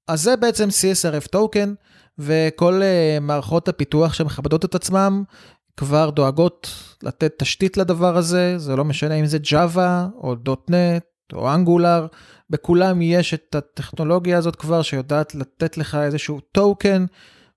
אז 0.08 0.22
זה 0.22 0.36
בעצם 0.36 0.68
CSRF 0.68 1.28
token, 1.28 1.74
וכל 2.18 2.82
uh, 2.82 3.20
מערכות 3.20 3.68
הפיתוח 3.68 4.14
שמכבדות 4.14 4.64
את 4.64 4.74
עצמם 4.74 5.22
כבר 5.76 6.10
דואגות 6.10 6.70
לתת 7.02 7.32
תשתית 7.38 7.76
לדבר 7.76 8.16
הזה, 8.16 8.58
זה 8.58 8.76
לא 8.76 8.84
משנה 8.84 9.14
אם 9.14 9.26
זה 9.26 9.38
Java 9.44 10.16
או 10.16 10.34
.NET 10.70 11.13
או 11.32 11.54
Angular, 11.54 12.16
בכולם 12.50 13.02
יש 13.02 13.34
את 13.34 13.54
הטכנולוגיה 13.54 14.38
הזאת 14.38 14.56
כבר 14.56 14.82
שיודעת 14.82 15.34
לתת 15.34 15.78
לך 15.78 15.94
איזשהו 15.94 16.40
token, 16.40 17.04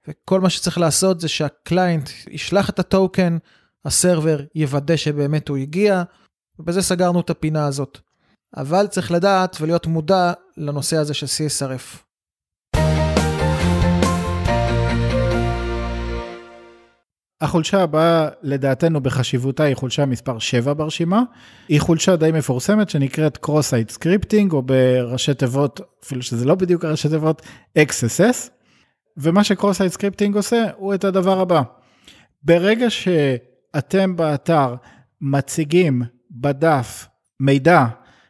וכל 0.07 0.41
מה 0.41 0.49
שצריך 0.49 0.77
לעשות 0.77 1.19
זה 1.19 1.27
שה 1.27 1.54
client 1.54 2.09
ישלח 2.29 2.69
את 2.69 2.79
ה 2.79 2.87
token, 2.87 3.37
הסרבר 3.85 4.39
יוודא 4.55 4.95
שבאמת 4.95 5.47
הוא 5.47 5.57
הגיע, 5.57 6.03
ובזה 6.59 6.81
סגרנו 6.81 7.19
את 7.19 7.29
הפינה 7.29 7.65
הזאת. 7.65 7.99
אבל 8.57 8.87
צריך 8.87 9.11
לדעת 9.11 9.57
ולהיות 9.61 9.87
מודע 9.87 10.33
לנושא 10.57 10.97
הזה 10.97 11.13
של 11.13 11.25
CSRF. 11.25 12.06
החולשה 17.41 17.83
הבאה 17.83 18.29
לדעתנו 18.41 19.01
בחשיבותה 19.01 19.63
היא 19.63 19.75
חולשה 19.75 20.05
מספר 20.05 20.39
7 20.39 20.73
ברשימה. 20.73 21.23
היא 21.67 21.81
חולשה 21.81 22.15
די 22.15 22.31
מפורסמת 22.33 22.89
שנקראת 22.89 23.45
Cross-Site 23.45 23.93
Scripting 23.93 24.53
או 24.53 24.61
בראשי 24.61 25.33
תיבות, 25.33 25.81
אפילו 26.05 26.21
שזה 26.21 26.45
לא 26.45 26.55
בדיוק 26.55 26.85
הראשי 26.85 27.09
תיבות, 27.09 27.41
XSS. 27.79 28.49
ומה 29.17 29.43
ש-Cross-Site 29.43 29.97
Scripting 29.97 30.35
עושה 30.35 30.65
הוא 30.77 30.93
את 30.93 31.03
הדבר 31.03 31.39
הבא. 31.39 31.61
ברגע 32.43 32.89
שאתם 32.89 34.15
באתר 34.15 34.75
מציגים 35.21 36.01
בדף 36.31 37.07
מידע 37.39 37.85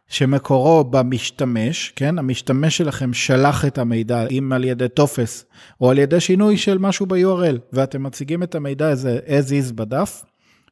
שמקורו 0.07 0.83
במשתמש, 0.83 1.93
כן? 1.95 2.19
המשתמש 2.19 2.77
שלכם 2.77 3.13
שלח 3.13 3.65
את 3.65 3.77
המידע, 3.77 4.27
אם 4.27 4.51
על 4.53 4.63
ידי 4.63 4.89
טופס 4.89 5.45
או 5.81 5.91
על 5.91 5.97
ידי 5.97 6.19
שינוי 6.19 6.57
של 6.57 6.77
משהו 6.77 7.05
ב-URL, 7.05 7.57
ואתם 7.73 8.03
מציגים 8.03 8.43
את 8.43 8.55
המידע 8.55 8.89
הזה 8.89 9.19
as 9.25 9.49
is 9.49 9.73
בדף, 9.73 10.23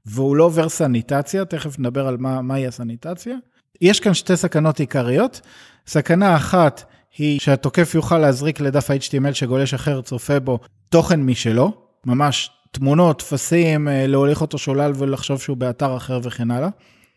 והוא 0.05 0.35
לא 0.35 0.43
עובר 0.43 0.69
סניטציה, 0.69 1.45
תכף 1.45 1.79
נדבר 1.79 2.07
על 2.07 2.17
מה, 2.17 2.41
מהי 2.41 2.67
הסניטציה. 2.67 3.35
יש 3.81 3.99
כאן 3.99 4.13
שתי 4.13 4.37
סכנות 4.37 4.79
עיקריות. 4.79 5.41
סכנה 5.87 6.35
אחת 6.35 6.83
היא 7.17 7.39
שהתוקף 7.39 7.95
יוכל 7.95 8.17
להזריק 8.17 8.59
לדף 8.59 8.89
ה-HTML 8.89 9.33
שגולש 9.33 9.73
אחר 9.73 10.01
צופה 10.01 10.39
בו 10.39 10.59
תוכן 10.89 11.21
משלו, 11.21 11.71
ממש 12.05 12.49
תמונות, 12.71 13.19
טפסים, 13.19 13.87
אה, 13.87 14.07
להוליך 14.07 14.41
אותו 14.41 14.57
שולל 14.57 14.91
ולחשוב 14.95 15.41
שהוא 15.41 15.57
באתר 15.57 15.97
אחר 15.97 16.19
וכן 16.23 16.51
הלאה. 16.51 16.69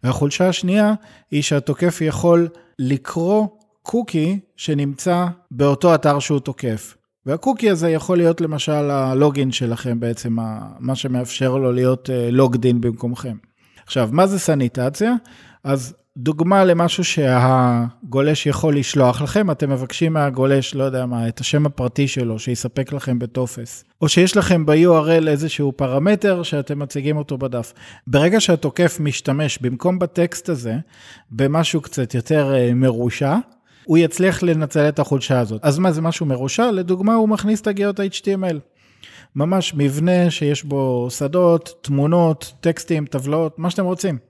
והחולשה 0.05 0.49
השנייה 0.49 0.95
היא 1.31 1.43
שהתוקף 1.43 1.99
יכול 2.01 2.49
לקרוא 2.79 3.47
קוקי 3.83 4.41
שנמצא 4.57 5.27
באותו 5.51 5.95
אתר 5.95 6.19
שהוא 6.19 6.41
תוקף. 6.41 6.95
והקוקי 7.27 7.71
הזה 7.71 7.91
יכול 7.91 8.17
להיות 8.17 8.41
למשל 8.41 8.91
הלוגין 8.91 9.53
שלכם 9.53 10.01
בעצם, 10.01 10.37
מה 10.79 10.95
שמאפשר 10.95 11.57
לו 11.57 11.73
להיות 11.73 12.11
לוגדין 12.33 12.77
אה, 12.77 12.81
במקומכם. 12.81 13.37
עכשיו, 13.87 14.09
מה 14.13 14.27
זה 14.27 14.39
סניטציה? 14.39 15.15
אז 15.65 15.95
דוגמה 16.21 16.65
למשהו 16.65 17.05
שהגולש 17.05 18.47
יכול 18.47 18.77
לשלוח 18.77 19.23
לכם, 19.23 19.51
אתם 19.51 19.71
מבקשים 19.71 20.13
מהגולש, 20.13 20.75
לא 20.75 20.85
יודע 20.85 21.07
מה, 21.07 21.29
את 21.29 21.41
השם 21.41 21.67
הפרטי 21.67 22.09
שלו, 22.09 22.39
שיספק 22.39 22.93
לכם 22.93 23.19
בטופס. 23.19 23.85
או 24.03 24.09
שיש 24.09 24.37
לכם 24.37 24.67
ב-URL 24.67 25.29
איזשהו 25.29 25.73
פרמטר 25.77 26.43
שאתם 26.43 26.79
מציגים 26.79 27.17
אותו 27.17 27.39
בדף. 27.39 27.73
ברגע 28.07 28.41
שהתוקף 28.41 28.97
משתמש 29.01 29.59
במקום 29.59 29.99
בטקסט 29.99 30.49
הזה, 30.49 30.77
במשהו 31.31 31.81
קצת 31.81 32.15
יותר 32.15 32.55
אה, 32.55 32.75
מרושע, 32.75 33.37
הוא 33.85 33.99
יצליח 33.99 34.43
לנצל 34.43 34.89
את 34.89 34.99
החולשה 34.99 35.41
הזאת. 35.41 35.65
אז 35.65 35.79
מה 35.79 35.93
זה 35.93 36.03
משהו 36.03 36.27
מרושע? 36.27 36.71
לדוגמה, 36.71 37.15
הוא 37.15 37.29
מכניס 37.29 37.63
תגיות 37.63 38.01
html 38.01 38.57
ממש 39.37 39.75
מבנה 39.75 40.31
שיש 40.31 40.65
בו 40.65 41.09
שדות, 41.11 41.75
תמונות, 41.81 42.53
טקסטים, 42.61 43.07
טבלאות, 43.07 43.59
מה 43.59 43.71
שאתם 43.71 43.85
רוצים. 43.85 44.28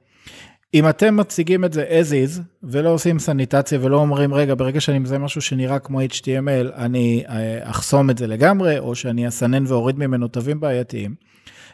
אם 0.75 0.89
אתם 0.89 1.17
מציגים 1.17 1.65
את 1.65 1.73
זה 1.73 1.87
as 1.89 2.11
is 2.11 2.41
ולא 2.63 2.89
עושים 2.89 3.19
סניטציה 3.19 3.79
ולא 3.83 3.97
אומרים 3.97 4.35
רגע 4.35 4.55
ברגע 4.55 4.81
שאני 4.81 4.99
מזהה 4.99 5.19
משהו 5.19 5.41
שנראה 5.41 5.79
כמו 5.79 6.01
HTML 6.01 6.75
אני 6.77 7.25
אה, 7.29 7.59
אחסום 7.63 8.11
את 8.11 8.19
זה 8.19 8.27
לגמרי 8.27 8.79
או 8.79 8.95
שאני 8.95 9.29
אסנן 9.29 9.65
ואוריד 9.67 9.99
ממנו 9.99 10.29
תווים 10.29 10.61
בעייתיים. 10.61 11.15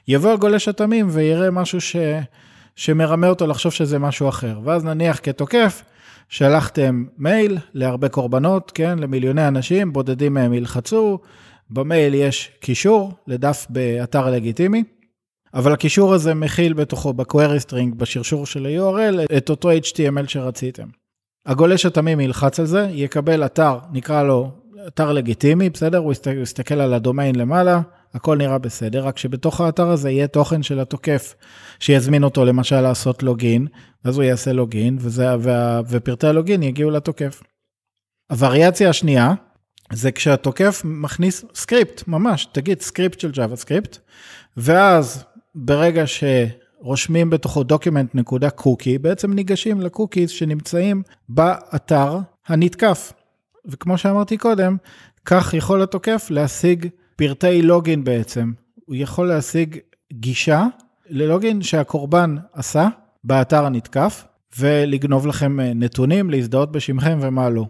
יבוא 0.09 0.33
הגולש 0.33 0.69
התמים 0.69 1.07
ויראה 1.11 1.51
משהו 1.51 1.81
ש... 1.81 1.97
שמרמה 2.77 3.29
אותו 3.29 3.47
לחשוב 3.47 3.73
שזה 3.73 3.99
משהו 3.99 4.29
אחר 4.29 4.61
ואז 4.65 4.85
נניח 4.85 5.21
כתוקף 5.23 5.83
שלחתם 6.29 7.05
מייל 7.19 7.59
להרבה 7.75 8.09
קורבנות 8.09 8.73
כן 8.75 8.99
למיליוני 8.99 9.49
אנשים 9.49 9.93
בודדים 9.93 10.35
מהם 10.35 10.53
ילחצו 10.53 11.19
במייל 11.71 12.15
יש 12.15 12.51
קישור 12.61 13.13
לדף 13.27 13.67
באתר 13.71 14.31
לגיטימי. 14.31 14.85
אבל 15.55 15.73
הקישור 15.73 16.15
הזה 16.15 16.35
מכיל 16.35 16.73
בתוכו 16.73 17.13
ב-query 17.13 17.69
string, 17.69 17.95
בשרשור 17.97 18.47
של 18.47 18.67
ה-URL, 18.67 19.37
את 19.37 19.51
אותו 19.51 19.73
HTML 19.73 20.29
שרציתם. 20.29 20.89
הגולש 21.47 21.87
התמים 21.87 22.21
ילחץ 22.21 22.61
על 22.61 22.67
זה, 22.67 22.89
יקבל 22.91 23.45
אתר, 23.47 23.79
נקרא 23.93 24.23
לו 24.23 24.51
אתר 24.87 25.13
לגיטימי, 25.13 25.71
בסדר? 25.71 25.99
הוא 25.99 26.13
יסתכל 26.43 26.75
על 26.75 26.95
הדומיין 26.95 27.35
למעלה, 27.35 27.81
הכל 28.15 28.37
נראה 28.37 28.59
בסדר, 28.59 29.07
רק 29.07 29.19
שבתוך 29.19 29.61
האתר 29.61 29.89
הזה 29.89 30.11
יהיה 30.11 30.27
תוכן 30.27 30.63
של 30.63 30.81
התוקף, 30.81 31.35
שיזמין 31.81 32.25
אותו 32.25 32.45
למשל 32.45 32.81
לעשות 32.81 33.23
לוגין, 33.23 33.67
אז 34.05 34.17
הוא 34.17 34.25
יעשה 34.25 34.53
לוגין, 34.53 34.97
וזה, 35.01 35.27
וה, 35.41 35.81
ופרטי 35.89 36.27
הלוגין 36.27 36.63
יגיעו 36.63 36.91
לתוקף. 36.91 37.43
הווריאציה 38.31 38.89
השנייה, 38.89 39.35
זה 39.93 40.13
כשהתוקף 40.13 40.83
מכניס 40.85 41.45
script, 41.55 42.09
ממש, 42.09 42.47
תגיד 42.53 42.81
script 42.81 43.21
של 43.21 43.31
JavaScript, 43.31 43.99
ואז 44.57 45.25
ברגע 45.55 46.05
שרושמים 46.07 47.31
בתוכו 47.31 47.63
document.cookie, 47.63 48.99
בעצם 49.01 49.33
ניגשים 49.33 49.81
ל 49.81 49.87
cookies 49.87 50.31
שנמצאים 50.31 51.03
באתר 51.29 52.19
הנתקף. 52.47 53.13
וכמו 53.67 53.99
שאמרתי 53.99 54.37
קודם, 54.37 54.77
כך 55.25 55.55
יכול 55.55 55.83
התוקף 55.83 56.27
להשיג 56.31 56.89
פרטי 57.17 57.63
login 57.63 58.05
בעצם. 58.05 58.53
הוא 58.85 58.97
יכול 58.97 59.29
להשיג 59.29 59.79
גישה 60.13 60.65
ל 61.09 61.18
login 61.18 61.63
שהקורבן 61.63 62.37
עשה 62.53 62.89
באתר 63.25 63.65
הנתקף, 63.65 64.25
ולגנוב 64.59 65.27
לכם 65.27 65.61
נתונים, 65.61 66.31
להזדהות 66.31 66.73
בשמכם 66.73 67.19
ומה 67.23 67.51
לא. 67.51 67.67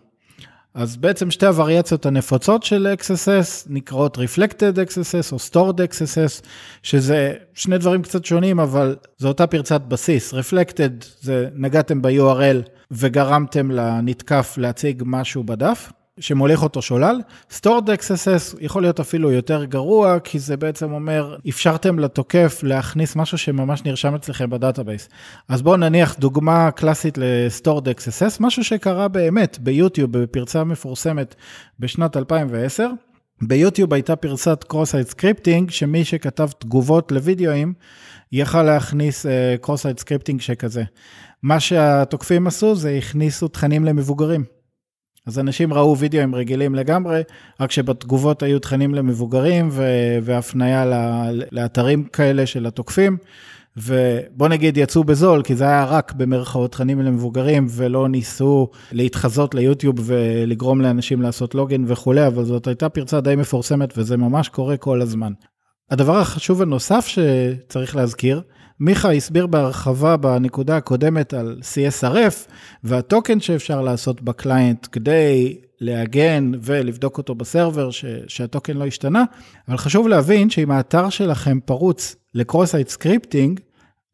אז 0.75 0.97
בעצם 0.97 1.31
שתי 1.31 1.47
הווריאציות 1.47 2.07
הנפוצות 2.07 2.63
של 2.63 2.95
XSS 3.01 3.67
נקראות 3.67 4.19
Reflected 4.19 4.77
XSS 4.89 5.33
או 5.33 5.37
Stored 5.37 5.77
XSS, 5.77 6.47
שזה 6.83 7.35
שני 7.55 7.79
דברים 7.79 8.03
קצת 8.03 8.25
שונים, 8.25 8.61
אבל 8.61 8.97
זו 9.19 9.29
אותה 9.29 9.47
פרצת 9.47 9.81
בסיס. 9.81 10.35
Reflected 10.35 11.05
זה 11.21 11.49
נגעתם 11.55 12.03
ב 12.03 12.19
URL 12.19 12.69
וגרמתם 12.91 13.71
לנתקף 13.71 14.55
להציג 14.59 15.03
משהו 15.07 15.45
בדף. 15.45 15.93
שמוליך 16.21 16.63
אותו 16.63 16.83
שולל. 16.83 17.21
stored 17.53 17.87
XSS 17.87 18.57
יכול 18.61 18.83
להיות 18.83 19.01
אפילו 19.01 19.33
יותר 19.33 19.65
גרוע, 19.65 20.19
כי 20.21 20.39
זה 20.39 20.57
בעצם 20.57 20.93
אומר, 20.93 21.37
אפשרתם 21.49 21.99
לתוקף 21.99 22.61
להכניס 22.63 23.17
משהו 23.17 23.39
שממש 23.39 23.85
נרשם 23.85 24.15
אצלכם 24.15 24.51
ב 24.51 24.57
database. 24.57 25.09
אז 25.49 25.63
בואו 25.63 25.77
נניח 25.77 26.17
דוגמה 26.19 26.71
קלאסית 26.71 27.19
ל 27.19 27.28
stored 27.28 27.85
XSS, 27.85 28.37
משהו 28.41 28.65
שקרה 28.65 29.09
באמת 29.09 29.59
ביוטיוב, 29.61 30.19
בפרצה 30.19 30.65
מפורסמת 30.65 31.35
בשנת 31.79 32.17
2010. 32.17 32.89
ביוטיוב 33.43 33.95
הייתה 33.95 34.17
פרצת 34.17 34.65
cross-site 34.65 35.07
scripting, 35.07 35.71
שמי 35.71 36.05
שכתב 36.05 36.49
תגובות 36.59 37.13
לוידאוים, 37.13 37.73
יכל 38.33 38.63
להכניס 38.63 39.27
cross-site 39.61 39.97
uh, 39.97 40.01
scripting 40.01 40.41
שכזה. 40.41 40.83
מה 41.43 41.61
שהתוקפים 41.61 42.47
עשו 42.47 42.77
זה 42.77 42.91
הכניסו 42.91 43.49
תכנים 43.49 43.85
למבוגרים. 43.85 44.45
אז 45.27 45.39
אנשים 45.39 45.73
ראו 45.73 45.99
וידאוים 45.99 46.35
רגילים 46.35 46.75
לגמרי, 46.75 47.23
רק 47.61 47.71
שבתגובות 47.71 48.43
היו 48.43 48.59
תכנים 48.59 48.95
למבוגרים 48.95 49.69
והפניה 50.23 50.85
לאתרים 51.53 52.05
כאלה 52.05 52.47
של 52.47 52.67
התוקפים. 52.67 53.17
ובוא 53.77 54.49
נגיד 54.49 54.77
יצאו 54.77 55.05
בזול, 55.05 55.43
כי 55.43 55.55
זה 55.55 55.65
היה 55.65 55.85
רק 55.85 56.13
במרכאות 56.13 56.73
תכנים 56.73 57.01
למבוגרים, 57.01 57.67
ולא 57.71 58.09
ניסו 58.09 58.69
להתחזות 58.93 59.55
ליוטיוב 59.55 59.97
ולגרום 60.05 60.81
לאנשים 60.81 61.23
לעשות 61.23 61.55
לוגין 61.55 61.85
וכולי, 61.89 62.27
אבל 62.27 62.45
זאת 62.45 62.67
הייתה 62.67 62.89
פרצה 62.89 63.21
די 63.21 63.37
מפורסמת, 63.37 63.99
וזה 63.99 64.17
ממש 64.17 64.49
קורה 64.49 64.77
כל 64.77 65.03
הזמן. 65.03 65.33
הדבר 65.91 66.19
החשוב 66.19 66.63
הנוסף 66.63 67.07
שצריך 67.07 67.97
להזכיר, 67.97 68.43
מיכה 68.81 69.13
הסביר 69.13 69.47
בהרחבה 69.47 70.17
בנקודה 70.17 70.77
הקודמת 70.77 71.35
על 71.35 71.61
CSRF 71.61 72.51
והטוקן 72.85 73.41
שאפשר 73.41 73.83
לעשות 73.83 74.23
בקליינט 74.23 74.87
כדי 74.93 75.59
להגן 75.81 76.53
ולבדוק 76.63 77.19
אותו 77.19 77.35
בסרבר 77.35 77.91
ש, 77.91 78.05
שהטוקן 78.27 78.77
לא 78.77 78.87
השתנה, 78.87 79.25
אבל 79.69 79.77
חשוב 79.77 80.09
להבין 80.09 80.51
שאם 80.51 80.71
האתר 80.71 81.11
שלכם 81.11 81.59
פרוץ 81.65 82.17
ל 82.35 82.40
cross-site 82.40 82.89
scripting, 82.89 83.61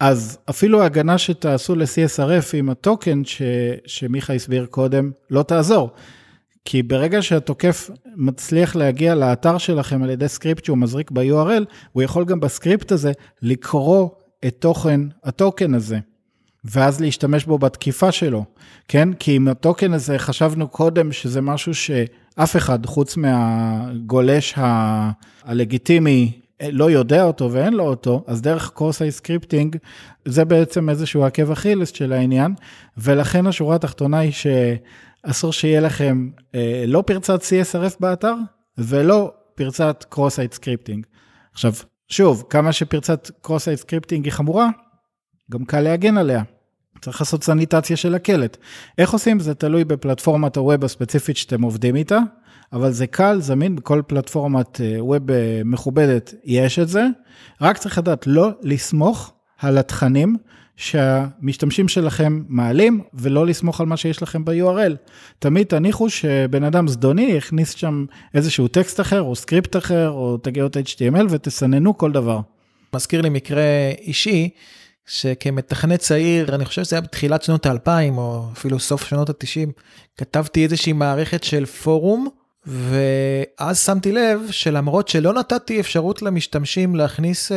אז 0.00 0.38
אפילו 0.50 0.82
ההגנה 0.82 1.18
שתעשו 1.18 1.74
ל-CSRF 1.74 2.56
עם 2.56 2.70
ה 2.70 2.79
token 2.79 3.24
ש, 3.24 3.42
שמיכה 3.86 4.32
הסביר 4.32 4.66
קודם 4.66 5.10
לא 5.30 5.42
תעזור. 5.42 5.90
כי 6.64 6.82
ברגע 6.82 7.22
שהתוקף 7.22 7.90
מצליח 8.16 8.76
להגיע 8.76 9.14
לאתר 9.14 9.58
שלכם 9.58 10.02
על 10.02 10.10
ידי 10.10 10.28
סקריפט 10.28 10.64
שהוא 10.64 10.78
מזריק 10.78 11.10
ב-URL, 11.10 11.64
הוא 11.92 12.02
יכול 12.02 12.24
גם 12.24 12.40
בסקריפט 12.40 12.92
הזה 12.92 13.12
לקרוא 13.42 14.08
את 14.46 14.56
תוכן 14.58 15.00
ה 15.24 15.32
token 15.32 15.74
הזה, 15.74 15.98
ואז 16.64 17.00
להשתמש 17.00 17.44
בו 17.44 17.58
בתקיפה 17.58 18.12
שלו, 18.12 18.44
כן? 18.88 19.12
כי 19.12 19.36
עם 19.36 19.48
ה 19.48 19.55
token 19.55 19.92
הזה 19.92 20.18
חשבנו 20.18 20.68
קודם 20.68 21.12
שזה 21.12 21.40
משהו 21.40 21.74
שאף 21.74 22.56
אחד 22.56 22.86
חוץ 22.86 23.16
מהגולש 23.16 24.54
ה- 24.58 25.10
הלגיטימי 25.44 26.40
לא 26.62 26.90
יודע 26.90 27.24
אותו 27.24 27.52
ואין 27.52 27.72
לו 27.72 27.84
אותו, 27.84 28.24
אז 28.26 28.42
דרך 28.42 28.70
cross-site 28.70 29.10
scripting 29.10 29.76
זה 30.24 30.44
בעצם 30.44 30.90
איזשהו 30.90 31.24
עקב 31.24 31.50
אכילס 31.50 31.92
של 31.94 32.12
העניין, 32.12 32.54
ולכן 32.96 33.46
השורה 33.46 33.76
התחתונה 33.76 34.18
היא 34.18 34.32
שאסור 34.32 35.52
שיהיה 35.52 35.80
לכם 35.80 36.28
אה, 36.54 36.84
לא 36.86 37.02
פרצת 37.06 37.42
CSRF 37.42 37.96
באתר 38.00 38.34
ולא 38.78 39.32
פרצת 39.54 40.04
cross-site 40.08 40.52
scripting. 40.52 41.06
עכשיו, 41.52 41.72
שוב, 42.10 42.44
כמה 42.50 42.72
שפרצת 42.72 43.30
cross-site 43.42 43.78
scripting 43.78 44.24
היא 44.24 44.32
חמורה, 44.32 44.68
גם 45.50 45.64
קל 45.64 45.80
להגן 45.80 46.18
עליה. 46.18 46.42
צריך 47.00 47.20
לעשות 47.20 47.44
סניטציה 47.44 47.96
של 47.96 48.14
הקלט. 48.14 48.56
איך 48.98 49.12
עושים? 49.12 49.40
זה 49.40 49.54
תלוי 49.54 49.84
בפלטפורמת 49.84 50.56
ה 50.56 50.63
web 50.63 50.84
הספציפית 50.84 51.36
שאתם 51.36 51.62
עובדים 51.62 51.96
איתה, 51.96 52.18
אבל 52.72 52.90
זה 52.90 53.06
קל, 53.06 53.40
זמין, 53.40 53.76
בכל 53.76 54.02
פלטפורמת 54.06 54.80
ווב 54.98 55.30
אה, 55.30 55.62
מכובדת 55.64 56.34
יש 56.44 56.78
את 56.78 56.88
זה. 56.88 57.06
רק 57.60 57.78
צריך 57.78 57.98
לדעת 57.98 58.26
לא 58.26 58.50
לסמוך 58.62 59.32
על 59.58 59.78
התכנים 59.78 60.36
שהמשתמשים 60.80 61.88
שלכם 61.88 62.42
מעלים, 62.48 63.00
ולא 63.14 63.46
לסמוך 63.46 63.80
על 63.80 63.86
מה 63.86 63.96
שיש 63.96 64.22
לכם 64.22 64.44
ב-URL. 64.44 64.96
תמיד 65.38 65.66
תניחו 65.66 66.10
שבן 66.10 66.64
אדם 66.64 66.88
זדוני 66.88 67.22
יכניס 67.22 67.74
שם 67.74 68.04
איזשהו 68.34 68.68
טקסט 68.68 69.00
אחר, 69.00 69.22
או 69.22 69.36
סקריפט 69.36 69.76
אחר, 69.76 70.10
או 70.10 70.36
תגיות 70.36 70.76
HTML, 70.76 71.26
ותסננו 71.30 71.98
כל 71.98 72.12
דבר. 72.12 72.40
מזכיר 72.94 73.20
לי 73.20 73.28
מקרה 73.28 73.62
אישי, 73.98 74.48
שכמתכנת 75.06 76.00
צעיר, 76.00 76.54
אני 76.54 76.64
חושב 76.64 76.84
שזה 76.84 76.96
היה 76.96 77.00
בתחילת 77.00 77.42
שנות 77.42 77.66
האלפיים, 77.66 78.18
או 78.18 78.44
אפילו 78.52 78.78
סוף 78.78 79.04
שנות 79.04 79.30
ה-90, 79.30 79.70
כתבתי 80.16 80.64
איזושהי 80.64 80.92
מערכת 80.92 81.44
של 81.44 81.66
פורום, 81.66 82.28
ואז 82.66 83.80
שמתי 83.80 84.12
לב 84.12 84.40
שלמרות 84.50 85.08
שלא 85.08 85.32
נתתי 85.32 85.80
אפשרות 85.80 86.22
למשתמשים 86.22 86.94
להכניס 86.94 87.52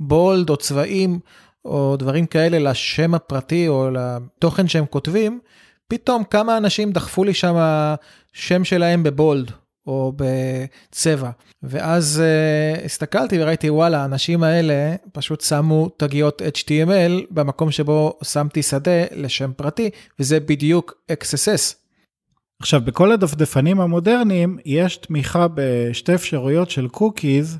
בולד 0.00 0.48
אה, 0.48 0.52
או 0.52 0.56
צבעים, 0.56 1.18
או 1.64 1.96
דברים 1.96 2.26
כאלה 2.26 2.58
לשם 2.58 3.14
הפרטי 3.14 3.68
או 3.68 3.90
לתוכן 3.90 4.68
שהם 4.68 4.86
כותבים, 4.86 5.40
פתאום 5.88 6.24
כמה 6.24 6.56
אנשים 6.56 6.92
דחפו 6.92 7.24
לי 7.24 7.34
שם 7.34 7.54
שם 8.32 8.64
שלהם 8.64 9.02
בבולד 9.02 9.50
או 9.86 10.12
בצבע. 10.16 11.30
ואז 11.62 12.22
uh, 12.22 12.84
הסתכלתי 12.84 13.42
וראיתי, 13.42 13.70
וואלה, 13.70 14.02
האנשים 14.02 14.42
האלה 14.42 14.96
פשוט 15.12 15.40
שמו 15.40 15.88
תגיות 15.96 16.42
HTML 16.42 17.26
במקום 17.30 17.70
שבו 17.70 18.18
שמתי 18.24 18.62
שדה 18.62 19.04
לשם 19.12 19.52
פרטי, 19.56 19.90
וזה 20.20 20.40
בדיוק 20.40 20.94
XSS. 21.12 21.74
עכשיו, 22.60 22.80
בכל 22.80 23.12
הדפדפנים 23.12 23.80
המודרניים 23.80 24.58
יש 24.64 24.96
תמיכה 24.96 25.46
בשתי 25.54 26.14
אפשרויות 26.14 26.70
של 26.70 26.88
cookies, 26.88 27.58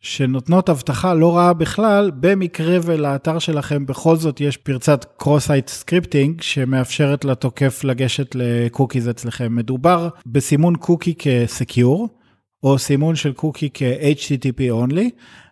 שנותנות 0.00 0.70
אבטחה 0.70 1.14
לא 1.14 1.36
רעה 1.36 1.52
בכלל, 1.52 2.10
במקרה 2.20 2.76
ולאתר 2.82 3.38
שלכם 3.38 3.86
בכל 3.86 4.16
זאת 4.16 4.40
יש 4.40 4.56
פרצת 4.56 5.04
cross-site 5.16 5.68
scripting 5.68 6.40
שמאפשרת 6.40 7.24
לתוקף 7.24 7.84
לגשת 7.84 8.34
ל 8.34 8.43
cookies 8.43 9.08
אצלכם. 9.08 9.56
מדובר 9.56 10.08
בסימון 10.26 10.76
cookie 10.76 11.14
כ 11.18 11.38
secure, 11.38 12.08
או 12.62 12.78
סימון 12.78 13.16
של 13.16 13.32
קוקי 13.32 13.68
כ-HTTP 13.74 14.60
only. 14.60 15.10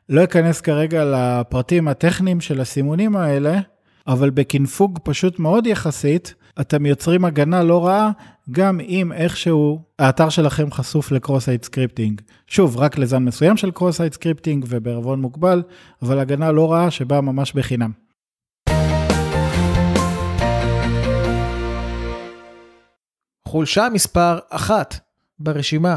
לא 0.09 0.24
אכנס 0.24 0.61
כרגע 0.61 1.04
לפרטים 1.04 1.88
הטכניים 1.88 2.40
של 2.40 2.61
הסימונים 2.61 3.16
האלה, 3.16 3.61
אבל 4.07 4.30
בקינפוג 4.30 4.98
פשוט 5.02 5.38
מאוד 5.38 5.66
יחסית, 5.66 6.35
אתם 6.61 6.87
יוצרים 6.87 7.25
הגנה 7.25 7.62
לא 7.62 7.87
רעה, 7.87 8.11
גם 8.51 8.81
אם 8.81 9.12
איכשהו 9.12 9.83
האתר 9.99 10.29
שלכם 10.29 10.71
חשוף 10.71 11.12
ל 11.12 11.17
cross-site 11.17 11.64
scripting. 11.64 12.20
שוב, 12.47 12.77
רק 12.77 12.99
לזן 12.99 13.25
מסוים 13.25 13.57
של 13.57 13.71
cross-site 13.70 14.12
scripting 14.12 14.64
ובערבון 14.69 15.21
מוגבל, 15.21 15.62
אבל 16.03 16.19
הגנה 16.19 16.53
לא 16.53 16.73
רעה 16.73 16.90
שבאה 16.90 17.21
ממש 17.21 17.53
בחינם. 17.53 17.90
חולשה 23.49 23.88
מספר 23.93 24.38
אחת 24.51 25.01
ברשימה, 25.38 25.97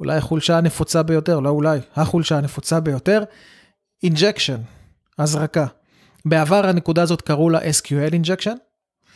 אולי 0.00 0.16
החולשה 0.16 0.58
הנפוצה 0.58 1.02
ביותר, 1.02 1.40
לא 1.40 1.48
אולי, 1.48 1.78
החולשה 1.96 2.38
הנפוצה 2.38 2.80
ביותר, 2.80 3.22
injection, 4.02 4.60
הזרקה. 5.18 5.66
בעבר 6.24 6.66
הנקודה 6.66 7.02
הזאת 7.02 7.20
קראו 7.20 7.50
לה 7.50 7.58
SQL 7.58 8.12
injection, 8.12 8.54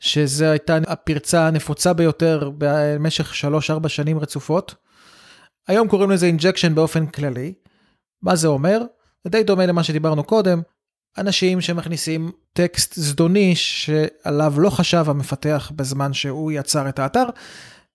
שזו 0.00 0.44
הייתה 0.44 0.78
הפרצה 0.87 1.46
הנפוצה 1.46 1.92
ביותר 1.92 2.50
במשך 2.59 3.32
3-4 3.85 3.88
שנים 3.88 4.18
רצופות. 4.18 4.74
היום 5.68 5.88
קוראים 5.88 6.11
לזה 6.11 6.26
injection 6.26 6.74
באופן 6.74 7.06
כללי. 7.06 7.54
מה 8.22 8.37
זה 8.37 8.48
אומר? 8.48 8.82
זה 9.24 9.30
די 9.30 9.42
דומה 9.42 9.66
למה 9.66 9.82
שדיברנו 9.82 10.24
קודם, 10.24 10.62
אנשים 11.18 11.61
שמכניסים 11.61 12.30
טקסט 12.52 12.94
זדוני 12.94 13.56
שעליו 13.56 14.54
לא 14.56 14.70
חשב 14.70 15.04
המפתח 15.09 15.72
בזמן 15.76 16.12
שהוא 16.12 16.52
יצר 16.52 16.88
את 16.88 16.98
האתר. 16.98 17.24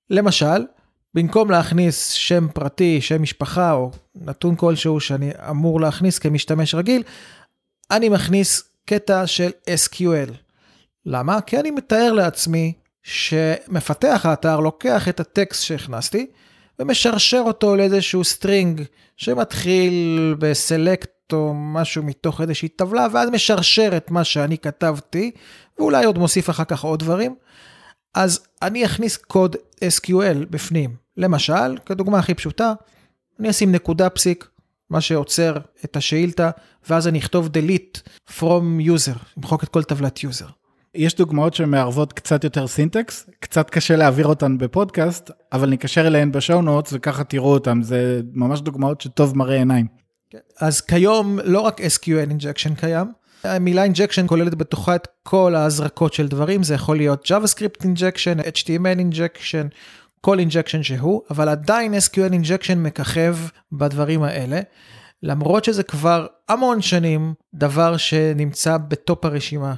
למשל, 0.09 0.65
במקום 1.13 1.51
להכניס 1.51 2.07
שם 2.07 2.47
פרטי, 2.53 3.01
שם 3.01 3.21
משפחה 3.21 3.71
או 3.71 3.91
נתון 4.15 4.55
כלשהו 4.55 4.99
שאני 4.99 5.31
אמור 5.49 5.81
להכניס 5.81 6.19
כמשתמש 6.19 6.75
רגיל, 6.75 7.03
אני 7.91 8.09
מכניס 8.09 8.63
קטע 8.85 9.27
של 9.27 9.49
SQL. 9.65 10.50
למה? 11.05 11.41
כי 11.41 11.59
אני 11.59 11.71
מתאר 11.71 12.13
לעצמי 12.13 12.73
שמפתח 13.03 14.21
האתר 14.23 14.59
לוקח 14.59 15.09
את 15.09 15.19
הטקסט 15.19 15.63
שהכנסתי 15.63 16.27
ומשרשר 16.79 17.43
אותו 17.45 17.75
לאיזשהו 17.75 18.23
string 18.23 18.81
שמתחיל 19.17 20.35
ב 20.39 20.53
select 20.53 21.33
או 21.33 21.53
משהו 21.53 22.03
מתוך 22.03 22.41
איזושהי 22.41 22.69
טבלה 22.69 23.07
ואז 23.11 23.29
משרשר 23.29 23.97
את 23.97 24.11
מה 24.11 24.23
שאני 24.23 24.57
כתבתי 24.57 25.31
ואולי 25.79 26.05
עוד 26.05 26.17
מוסיף 26.17 26.49
אחר 26.49 26.63
כך 26.63 26.83
עוד 26.83 26.99
דברים. 26.99 27.35
אז 28.13 28.47
אני 28.61 28.85
אכניס 28.85 29.17
קוד 29.17 29.55
SQL 29.83 30.45
בפנים. 30.49 30.95
למשל, 31.17 31.77
כדוגמה 31.85 32.19
הכי 32.19 32.33
פשוטה, 32.33 32.73
אני 33.39 33.49
אשים 33.49 33.71
נקודה 33.71 34.09
פסיק, 34.09 34.47
מה 34.89 35.01
שעוצר 35.01 35.57
את 35.85 35.95
השאילתה, 35.95 36.49
ואז 36.89 37.07
אני 37.07 37.19
אכתוב 37.19 37.47
delete 37.47 37.99
from 38.29 38.63
user, 38.79 39.17
למחוק 39.37 39.63
את 39.63 39.69
כל 39.69 39.83
טבלת 39.83 40.17
user. 40.17 40.60
יש 40.95 41.15
דוגמאות 41.15 41.53
שמערבות 41.53 42.13
קצת 42.13 42.43
יותר 42.43 42.67
סינטקס, 42.67 43.29
קצת 43.39 43.69
קשה 43.69 43.95
להעביר 43.95 44.27
אותן 44.27 44.57
בפודקאסט, 44.57 45.31
אבל 45.53 45.69
נקשר 45.69 46.07
אליהן 46.07 46.31
בשואו 46.31 46.61
נוטס 46.61 46.93
וככה 46.93 47.23
תראו 47.23 47.53
אותן, 47.53 47.81
זה 47.81 48.21
ממש 48.33 48.61
דוגמאות 48.61 49.01
שטוב 49.01 49.37
מראה 49.37 49.55
עיניים. 49.55 49.87
אז 50.59 50.81
כיום 50.81 51.39
לא 51.43 51.59
רק 51.59 51.81
SQL 51.81 52.31
injection 52.31 52.79
קיים, 52.79 53.11
המילה 53.43 53.85
injection 53.85 54.27
כוללת 54.27 54.55
בתוכה 54.55 54.95
את 54.95 55.07
כל 55.23 55.55
ההזרקות 55.55 56.13
של 56.13 56.27
דברים, 56.27 56.63
זה 56.63 56.73
יכול 56.73 56.97
להיות 56.97 57.31
JavaScript 57.31 57.83
injection, 57.83 58.39
HTML 58.41 58.99
injection, 59.11 59.67
כל 60.21 60.37
injection 60.39 60.83
שהוא, 60.83 61.21
אבל 61.29 61.49
עדיין 61.49 61.93
SQL 61.93 62.33
injection 62.43 62.75
מככב 62.75 63.37
בדברים 63.71 64.23
האלה, 64.23 64.59
למרות 65.23 65.63
שזה 65.63 65.83
כבר 65.83 66.27
המון 66.49 66.81
שנים 66.81 67.33
דבר 67.53 67.97
שנמצא 67.97 68.77
בטופ 68.77 69.25
הרשימה. 69.25 69.73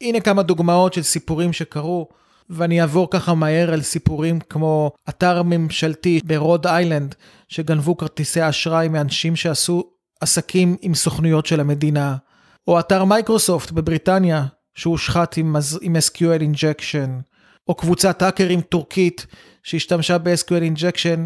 הנה 0.00 0.20
כמה 0.20 0.42
דוגמאות 0.42 0.94
של 0.94 1.02
סיפורים 1.02 1.52
שקרו, 1.52 2.08
ואני 2.50 2.80
אעבור 2.80 3.10
ככה 3.10 3.34
מהר 3.34 3.72
על 3.72 3.82
סיפורים 3.82 4.40
כמו 4.40 4.92
אתר 5.08 5.42
ממשלתי 5.42 6.20
ברוד 6.24 6.66
איילנד, 6.66 7.14
שגנבו 7.48 7.96
כרטיסי 7.96 8.48
אשראי 8.48 8.88
מאנשים 8.88 9.36
שעשו 9.36 9.84
עסקים 10.20 10.76
עם 10.80 10.94
סוכנויות 10.94 11.46
של 11.46 11.60
המדינה, 11.60 12.16
או 12.68 12.80
אתר 12.80 13.04
מייקרוסופט 13.04 13.70
בבריטניה, 13.70 14.46
שהושחת 14.74 15.36
עם, 15.36 15.56
עם 15.80 15.96
SQL 15.96 16.40
injection, 16.40 17.10
או 17.68 17.74
קבוצת 17.74 18.22
האקרים 18.22 18.60
טורקית 18.60 19.26
שהשתמשה 19.62 20.18
ב-SQL 20.18 20.76
injection 20.76 21.18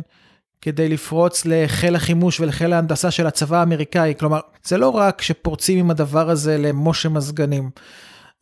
כדי 0.60 0.88
לפרוץ 0.88 1.42
לחיל 1.44 1.96
החימוש 1.96 2.40
ולחיל 2.40 2.72
ההנדסה 2.72 3.10
של 3.10 3.26
הצבא 3.26 3.60
האמריקאי. 3.60 4.14
כלומר, 4.18 4.40
זה 4.64 4.78
לא 4.78 4.88
רק 4.88 5.22
שפורצים 5.22 5.78
עם 5.78 5.90
הדבר 5.90 6.30
הזה 6.30 6.58
למשה 6.58 7.08
מזגנים. 7.08 7.70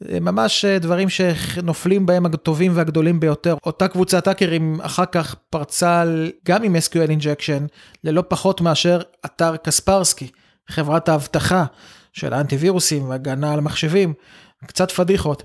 ממש 0.00 0.64
דברים 0.64 1.08
שנופלים 1.08 2.06
בהם 2.06 2.26
הטובים 2.26 2.72
והגדולים 2.74 3.20
ביותר. 3.20 3.56
אותה 3.66 3.88
קבוצת 3.88 4.26
האקרים 4.26 4.80
אחר 4.80 5.06
כך 5.06 5.34
פרצה 5.50 6.04
גם 6.46 6.62
עם 6.62 6.76
SQL 6.76 7.20
injection 7.20 7.62
ללא 8.04 8.22
פחות 8.28 8.60
מאשר 8.60 9.00
אתר 9.24 9.56
קספרסקי, 9.56 10.30
חברת 10.68 11.08
האבטחה 11.08 11.64
של 12.12 12.32
האנטיווירוסים 12.32 13.08
והגנה 13.08 13.52
על 13.52 13.60
מחשבים. 13.60 14.14
קצת 14.66 14.90
פדיחות. 14.90 15.42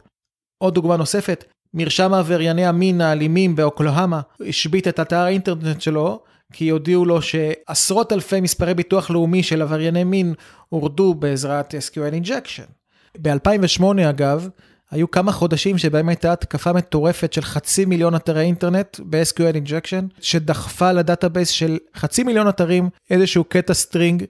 עוד 0.57 0.73
דוגמה 0.73 0.97
נוספת, 0.97 1.45
מרשם 1.73 2.13
עברייני 2.13 2.65
המין 2.65 3.01
האלימים 3.01 3.55
באוקלהמה 3.55 4.21
השבית 4.47 4.87
את 4.87 4.99
אתר 4.99 5.17
האינטרנט 5.17 5.81
שלו 5.81 6.23
כי 6.53 6.69
הודיעו 6.69 7.05
לו 7.05 7.21
שעשרות 7.21 8.13
אלפי 8.13 8.41
מספרי 8.41 8.73
ביטוח 8.73 9.09
לאומי 9.09 9.43
של 9.43 9.61
עברייני 9.61 10.03
מין 10.03 10.33
הורדו 10.69 11.13
בעזרת 11.13 11.73
SQL 11.73 12.25
injection. 12.25 12.80
ב-2008 13.17 13.83
אגב, 14.09 14.49
היו 14.91 15.11
כמה 15.11 15.31
חודשים 15.31 15.77
שבהם 15.77 16.09
הייתה 16.09 16.33
התקפה 16.33 16.73
מטורפת 16.73 17.33
של 17.33 17.41
חצי 17.41 17.85
מיליון 17.85 18.15
אתרי 18.15 18.41
אינטרנט 18.41 18.99
ב-SQL 18.99 19.67
injection, 19.67 20.21
שדחפה 20.21 20.91
ל 20.91 20.98
database 20.98 21.49
של 21.49 21.77
חצי 21.95 22.23
מיליון 22.23 22.49
אתרים 22.49 22.89
איזשהו 23.09 23.43
קטע 23.43 23.73
string, 23.73 24.23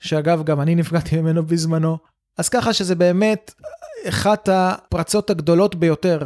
שאגב 0.00 0.44
גם 0.44 0.60
אני 0.60 0.74
נפגעתי 0.74 1.20
ממנו 1.20 1.46
בזמנו. 1.46 1.98
אז 2.38 2.48
ככה 2.48 2.72
שזה 2.72 2.94
באמת 2.94 3.54
אחת 4.08 4.48
הפרצות 4.52 5.30
הגדולות 5.30 5.74
ביותר, 5.74 6.22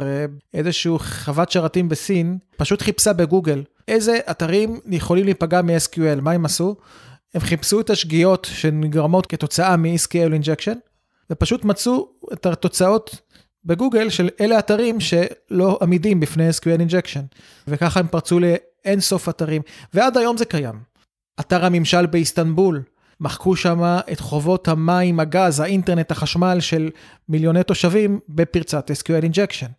איזשהו 0.53 0.99
חוות 0.99 1.51
שרתים 1.51 1.89
בסין, 1.89 2.37
פשוט 2.57 2.81
חיפשה 2.81 3.13
בגוגל 3.13 3.63
איזה 3.87 4.19
אתרים 4.31 4.79
יכולים 4.85 5.25
להיפגע 5.25 5.61
מ-SQL, 5.61 6.21
מה 6.21 6.31
הם 6.31 6.45
עשו? 6.45 6.75
הם 7.33 7.41
חיפשו 7.41 7.79
את 7.79 7.89
השגיאות 7.89 8.47
שנגרמות 8.51 9.27
כתוצאה 9.27 9.77
מ-SQL 9.77 10.43
injection, 10.43 10.75
ופשוט 11.29 11.65
מצאו 11.65 12.09
את 12.33 12.45
התוצאות 12.45 13.21
בגוגל 13.65 14.09
של 14.09 14.29
אלה 14.41 14.59
אתרים 14.59 14.99
שלא 14.99 15.79
עמידים 15.81 16.19
בפני 16.19 16.49
SQL 16.49 16.89
injection. 16.89 17.37
וככה 17.67 17.99
הם 17.99 18.07
פרצו 18.07 18.39
לאין 18.39 18.99
סוף 18.99 19.29
אתרים, 19.29 19.61
ועד 19.93 20.17
היום 20.17 20.37
זה 20.37 20.45
קיים. 20.45 20.79
אתר 21.39 21.65
הממשל 21.65 22.05
באיסטנבול, 22.05 22.83
מחקו 23.19 23.55
שם 23.55 23.81
את 24.11 24.19
חובות 24.19 24.67
המים, 24.67 25.19
הגז, 25.19 25.59
האינטרנט, 25.59 26.11
החשמל 26.11 26.59
של 26.59 26.89
מיליוני 27.29 27.63
תושבים 27.63 28.19
בפרצת 28.29 28.91
SQL 28.91 29.23
injection. 29.23 29.69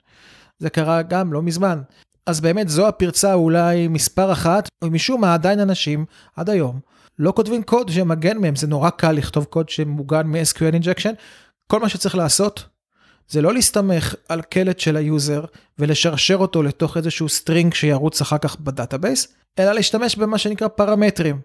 זה 0.58 0.70
קרה 0.70 1.02
גם 1.02 1.32
לא 1.32 1.42
מזמן. 1.42 1.80
אז 2.26 2.40
באמת 2.40 2.68
זו 2.68 2.88
הפרצה 2.88 3.34
אולי 3.34 3.88
מספר 3.88 4.32
אחת, 4.32 4.68
ומשום 4.84 5.20
מה 5.20 5.34
עדיין 5.34 5.60
אנשים, 5.60 6.04
עד 6.36 6.50
היום, 6.50 6.80
לא 7.18 7.32
כותבים 7.36 7.62
קוד 7.62 7.88
שמגן 7.88 8.38
מהם, 8.38 8.56
זה 8.56 8.66
נורא 8.66 8.90
קל 8.90 9.12
לכתוב 9.12 9.44
קוד 9.44 9.68
שמוגן 9.68 10.26
מ-SQL 10.26 10.82
injection. 10.82 11.14
כל 11.66 11.80
מה 11.80 11.88
שצריך 11.88 12.14
לעשות 12.14 12.64
זה 13.28 13.42
לא 13.42 13.54
להסתמך 13.54 14.14
על 14.28 14.42
קלט 14.42 14.78
של 14.78 14.96
ה 14.96 15.06
user 15.06 15.44
ולשרשר 15.78 16.36
אותו 16.36 16.62
לתוך 16.62 16.96
איזשהו 16.96 17.28
string 17.28 17.74
שירוץ 17.74 18.20
אחר 18.20 18.38
כך 18.38 18.60
ב 18.60 18.67
database, 18.67 19.28
אלא 19.58 19.72
להשתמש 19.72 20.16
במה 20.16 20.38
שנקרא 20.38 20.68
פרמטרים. 20.68 21.40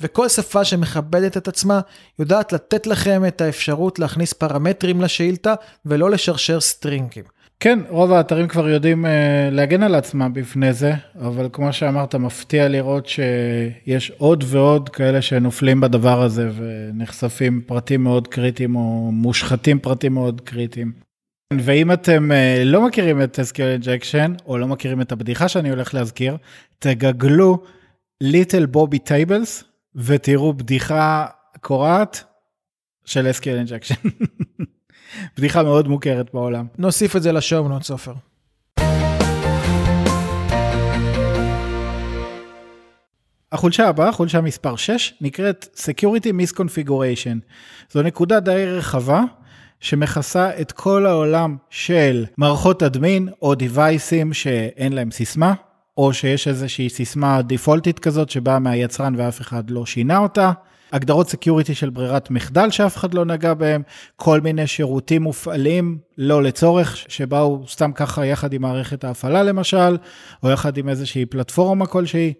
וכל 0.00 0.28
שפה 0.28 0.64
שמכבדת 0.64 1.36
את 1.36 1.48
עצמה 1.48 1.80
יודעת 2.18 2.52
לתת 2.52 2.86
לכם 2.86 3.22
את 3.28 3.40
האפשרות 3.40 3.98
להכניס 3.98 4.32
פרמטרים 4.32 5.00
לשאילתה 5.00 5.54
ולא 5.86 6.10
לשרשר 6.10 6.60
סטרינגים. 6.60 7.24
כן, 7.60 7.78
רוב 7.88 8.12
האתרים 8.12 8.48
כבר 8.48 8.68
יודעים 8.68 9.04
אה, 9.04 9.08
להגן 9.50 9.82
על 9.82 9.94
עצמם 9.94 10.32
בפני 10.34 10.72
זה, 10.72 10.92
אבל 11.18 11.48
כמו 11.52 11.72
שאמרת, 11.72 12.14
מפתיע 12.14 12.68
לראות 12.68 13.06
שיש 13.06 14.10
עוד 14.10 14.44
ועוד 14.46 14.88
כאלה 14.88 15.22
שנופלים 15.22 15.80
בדבר 15.80 16.22
הזה 16.22 16.50
ונחשפים 16.56 17.62
פרטים 17.66 18.04
מאוד 18.04 18.28
קריטיים 18.28 18.76
או 18.76 19.10
מושחתים 19.12 19.78
פרטים 19.78 20.14
מאוד 20.14 20.40
קריטיים. 20.40 20.92
ואם 21.52 21.92
אתם 21.92 22.30
uh, 22.30 22.64
לא 22.64 22.86
מכירים 22.86 23.22
את 23.22 23.38
SQL 23.38 23.82
injection 23.82 24.42
או 24.46 24.58
לא 24.58 24.68
מכירים 24.68 25.00
את 25.00 25.12
הבדיחה 25.12 25.48
שאני 25.48 25.70
הולך 25.70 25.94
להזכיר, 25.94 26.36
תגגלו 26.78 27.62
Little 28.24 28.76
Bobby 28.76 28.98
Tables 29.08 29.64
ותראו 29.94 30.52
בדיחה 30.52 31.26
קורעת 31.60 32.24
של 33.04 33.30
SQL 33.30 33.68
injection. 33.68 34.08
בדיחה 35.36 35.62
מאוד 35.62 35.88
מוכרת 35.88 36.34
בעולם. 36.34 36.66
נוסיף 36.78 37.16
את 37.16 37.22
זה 37.22 37.32
לשואו 37.32 37.68
נוט 37.68 37.82
סופר. 37.82 38.12
החולשה 43.52 43.88
הבאה, 43.88 44.12
חולשה 44.12 44.40
מספר 44.40 44.76
6, 44.76 45.14
נקראת 45.20 45.76
Security 45.76 46.28
Misconfiguration. 46.28 47.38
זו 47.90 48.02
נקודה 48.02 48.40
די 48.40 48.64
רחבה 48.66 49.22
שמכסה 49.80 50.60
את 50.60 50.72
כל 50.72 51.06
העולם 51.06 51.56
של 51.70 52.24
מערכות 52.38 52.82
admin 52.82 53.28
או 53.42 53.54
דיווייסים 53.54 54.32
שאין 54.32 54.92
להם 54.92 55.10
סיסמה, 55.10 55.54
או 55.96 56.12
שיש 56.12 56.48
איזושהי 56.48 56.88
סיסמה 56.88 57.42
דיפולטית 57.42 57.98
כזאת 57.98 58.30
שבאה 58.30 58.58
מהיצרן 58.58 59.14
ואף 59.16 59.40
אחד 59.40 59.70
לא 59.70 59.86
שינה 59.86 60.18
אותה. 60.18 60.52
הגדרות 60.92 61.28
security 61.28 61.74
של 61.74 61.90
ברירת 61.90 62.30
מחדל 62.30 62.70
שאף 62.70 62.96
אחד 62.96 63.14
לא 63.14 63.24
נגע 63.24 63.54
בהם, 63.54 63.82
כל 64.16 64.40
מיני 64.40 64.66
שירותים 64.66 65.22
מופעלים 65.22 65.98
לא 66.18 66.42
לצורך, 66.42 66.96
שבאו 67.08 67.64
סתם 67.68 67.92
ככה 67.92 68.26
יחד 68.26 68.52
עם 68.52 68.62
מערכת 68.62 69.04
ההפעלה 69.04 69.42
למשל, 69.42 69.96
או 70.42 70.50
יחד 70.50 70.76
עם 70.76 70.88
איזושהי 70.88 71.26
פלטפורמה 71.26 71.86
כלשהי, 71.86 72.32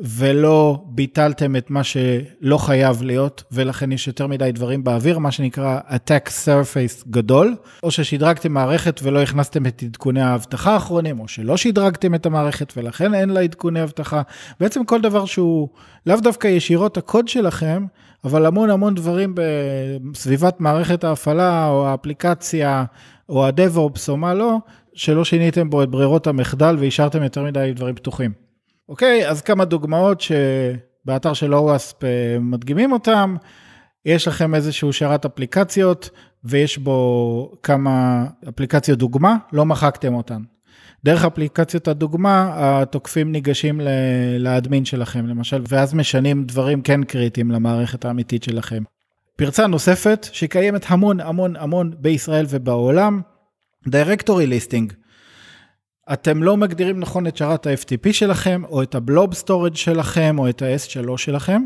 ולא 0.00 0.84
ביטלתם 0.86 1.56
את 1.56 1.70
מה 1.70 1.84
שלא 1.84 2.58
חייב 2.58 3.02
להיות, 3.02 3.42
ולכן 3.52 3.92
יש 3.92 4.06
יותר 4.06 4.26
מדי 4.26 4.52
דברים 4.52 4.84
באוויר, 4.84 5.18
מה 5.18 5.30
שנקרא 5.30 5.80
attack 5.88 6.28
surface 6.28 7.10
גדול, 7.10 7.56
או 7.82 7.90
ששדרגתם 7.90 8.52
מערכת 8.52 9.00
ולא 9.02 9.22
הכנסתם 9.22 9.66
את 9.66 9.82
עדכוני 9.82 10.22
האבטחה 10.22 10.72
האחרונים, 10.72 11.20
או 11.20 11.28
שלא 11.28 11.56
שדרגתם 11.56 12.14
את 12.14 12.26
המערכת 12.26 12.72
ולכן 12.76 13.14
אין 13.14 13.30
לה 13.30 13.40
עדכוני 13.40 13.82
אבטחה. 13.82 14.22
בעצם 14.60 14.84
כל 14.84 15.00
דבר 15.00 15.24
שהוא 15.24 15.68
לאו 16.06 16.16
דווקא 16.16 16.48
ישירות 16.48 16.96
הקוד 16.96 17.28
שלכם, 17.28 17.86
אבל 18.24 18.46
המון 18.46 18.70
המון 18.70 18.94
דברים 18.94 19.34
בסביבת 19.34 20.60
מערכת 20.60 21.04
ההפעלה, 21.04 21.68
או 21.68 21.86
האפליקציה, 21.86 22.84
או 23.28 23.46
ה-DevOps, 23.46 24.08
או 24.08 24.16
מה 24.16 24.34
לא, 24.34 24.58
שלא 24.94 25.24
שיניתם 25.24 25.70
בו 25.70 25.82
את 25.82 25.88
ברירות 25.88 26.26
המחדל 26.26 26.76
והשארתם 26.78 27.22
יותר 27.22 27.44
מדי 27.44 27.72
דברים 27.74 27.94
פתוחים. 27.94 28.43
אוקיי, 28.88 29.28
אז 29.28 29.42
כמה 29.42 29.64
דוגמאות 29.64 30.20
שבאתר 30.20 31.32
של 31.32 31.54
OWASP 31.54 32.04
אה, 32.04 32.38
מדגימים 32.40 32.92
אותם. 32.92 33.36
יש 34.04 34.28
לכם 34.28 34.54
איזשהו 34.54 34.92
שרת 34.92 35.24
אפליקציות 35.24 36.10
ויש 36.44 36.78
בו 36.78 37.52
כמה 37.62 38.24
אפליקציות 38.48 38.98
דוגמה, 38.98 39.36
לא 39.52 39.64
מחקתם 39.64 40.14
אותן. 40.14 40.42
דרך 41.04 41.24
אפליקציות 41.24 41.88
הדוגמה, 41.88 42.52
התוקפים 42.56 43.32
ניגשים 43.32 43.80
ל 44.38 44.46
admin 44.46 44.84
שלכם 44.84 45.26
למשל, 45.26 45.62
ואז 45.68 45.94
משנים 45.94 46.44
דברים 46.44 46.82
כן 46.82 47.04
קריטיים 47.04 47.50
למערכת 47.50 48.04
האמיתית 48.04 48.42
שלכם. 48.42 48.82
פרצה 49.36 49.66
נוספת 49.66 50.26
שקיימת 50.32 50.84
המון 50.88 51.20
המון 51.20 51.56
המון 51.56 51.92
בישראל 51.98 52.46
ובעולם, 52.48 53.20
Directory 53.88 54.48
Listing. 54.48 55.03
אתם 56.12 56.42
לא 56.42 56.56
מגדירים 56.56 57.00
נכון 57.00 57.26
את 57.26 57.36
שרת 57.36 57.66
ה-FTP 57.66 58.12
שלכם, 58.12 58.62
או 58.68 58.82
את 58.82 58.94
ה 58.94 59.02
blob 59.02 59.34
storage 59.34 59.74
שלכם, 59.76 60.38
או 60.38 60.48
את 60.48 60.62
ה-S3 60.62 61.16
שלכם, 61.16 61.62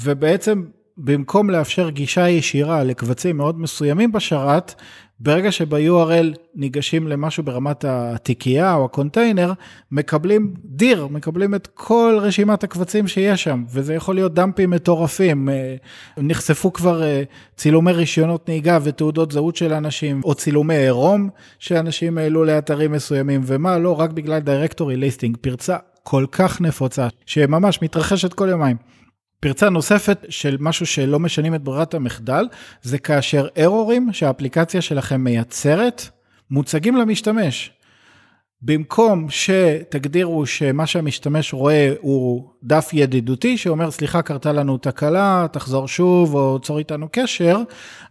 ובעצם 0.00 0.64
במקום 0.96 1.50
לאפשר 1.50 1.90
גישה 1.90 2.28
ישירה 2.28 2.84
לקבצים 2.84 3.36
מאוד 3.36 3.60
מסוימים 3.60 4.12
בשרת, 4.12 4.74
ברגע 5.20 5.52
שב-URL 5.52 6.36
ניגשים 6.54 7.08
למשהו 7.08 7.42
ברמת 7.42 7.84
התיקייה 7.88 8.74
או 8.74 8.84
הקונטיינר, 8.84 9.52
מקבלים 9.92 10.54
dir, 10.64 11.06
מקבלים 11.06 11.54
את 11.54 11.68
כל 11.74 12.18
רשימת 12.20 12.64
הקבצים 12.64 13.08
שיש 13.08 13.44
שם, 13.44 13.64
וזה 13.70 13.94
יכול 13.94 14.14
להיות 14.14 14.34
דאמפים 14.34 14.70
מטורפים. 14.70 15.48
אה, 15.48 15.76
נחשפו 16.16 16.72
כבר 16.72 17.02
אה, 17.02 17.22
צילומי 17.56 17.92
רישיונות 17.92 18.48
נהיגה 18.48 18.78
ותעודות 18.82 19.32
זהות 19.32 19.56
של 19.56 19.72
אנשים, 19.72 20.20
או 20.24 20.34
צילומי 20.34 20.76
עירום 20.76 21.28
שאנשים 21.58 22.18
העלו 22.18 22.44
לאתרים 22.44 22.92
מסוימים, 22.92 23.40
ומה 23.44 23.78
לא, 23.78 24.00
רק 24.00 24.10
בגלל 24.10 24.38
directory 24.38 24.96
listing, 24.96 25.36
פרצה 25.40 25.76
כל 26.02 26.26
כך 26.32 26.60
נפוצה, 26.60 27.08
שממש 27.26 27.82
מתרחשת 27.82 28.34
כל 28.34 28.48
יומיים. 28.48 28.76
פרצה 29.46 29.68
נוספת 29.68 30.26
של 30.28 30.56
משהו 30.60 30.86
שלא 30.86 31.18
משנים 31.18 31.54
את 31.54 31.62
ברירת 31.62 31.94
המחדל, 31.94 32.46
זה 32.82 32.98
כאשר 32.98 33.48
ארורים 33.58 34.12
שהאפליקציה 34.12 34.82
שלכם 34.82 35.20
מייצרת, 35.20 36.08
מוצגים 36.50 36.96
למשתמש. 36.96 37.70
במקום 38.62 39.26
שתגדירו 39.30 40.46
שמה 40.46 40.86
שהמשתמש 40.86 41.52
רואה 41.52 41.92
הוא 42.00 42.50
דף 42.62 42.90
ידידותי 42.92 43.56
שאומר 43.56 43.90
סליחה 43.90 44.22
קרתה 44.22 44.52
לנו 44.52 44.78
תקלה, 44.78 45.46
תחזור 45.52 45.88
שוב 45.88 46.34
או 46.34 46.58
צור 46.58 46.78
איתנו 46.78 47.08
קשר, 47.12 47.58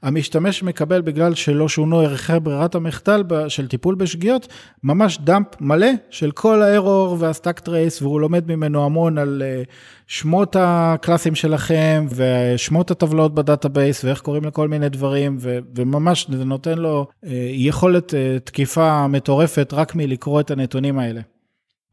המשתמש 0.03 0.63
מקבל 0.63 1.01
בגלל 1.01 1.33
שלא 1.33 1.69
שונו 1.69 1.99
ערכי 1.99 2.39
ברירת 2.43 2.75
המחדל 2.75 3.23
של 3.47 3.67
טיפול 3.67 3.95
בשגיאות, 3.95 4.47
ממש 4.83 5.19
dump 5.21 5.47
מלא 5.61 5.91
של 6.09 6.31
כל 6.31 6.61
ה 6.61 6.70
error 6.70 7.17
וה 7.19 7.31
stack 7.31 7.59
trace 7.59 8.01
והוא 8.01 8.21
לומד 8.21 8.51
ממנו 8.51 8.85
המון 8.85 9.17
על 9.17 9.43
אה, 9.45 9.63
שמות 10.07 10.55
הקלאסים 10.59 11.35
שלכם 11.35 12.05
ושמות 12.15 12.91
הטבלאות 12.91 13.35
ב 13.35 13.43
database 13.43 14.03
ואיך 14.03 14.21
קוראים 14.21 14.45
לכל 14.45 14.67
מיני 14.67 14.89
דברים 14.89 15.37
ו- 15.39 15.59
וממש 15.75 16.27
זה 16.29 16.45
נותן 16.45 16.77
לו 16.77 17.07
אה, 17.25 17.29
יכולת 17.51 18.13
אה, 18.13 18.37
תקיפה 18.43 19.07
מטורפת 19.07 19.73
רק 19.73 19.95
מלקרוא 19.95 20.39
את 20.39 20.51
הנתונים 20.51 20.99
האלה. 20.99 21.21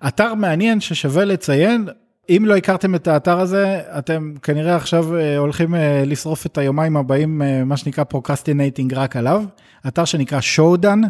אתר 0.08 0.34
מעניין 0.34 0.80
ששווה 0.80 1.24
לציין, 1.24 1.88
אם 2.28 2.44
לא 2.46 2.56
הכרתם 2.56 2.94
את 2.94 3.08
האתר 3.08 3.40
הזה, 3.40 3.80
אתם 3.98 4.34
כנראה 4.42 4.76
עכשיו 4.76 5.16
אה, 5.16 5.38
הולכים 5.38 5.74
אה, 5.74 6.02
לשרוף 6.06 6.46
את 6.46 6.58
היומיים 6.58 6.96
הבאים, 6.96 7.42
אה, 7.42 7.64
מה 7.64 7.76
שנקרא 7.76 8.04
procrastinating 8.04 8.94
רק 8.94 9.16
עליו, 9.16 9.44
אתר 9.86 10.04
שנקרא 10.04 10.40
Shodan, 10.40 11.00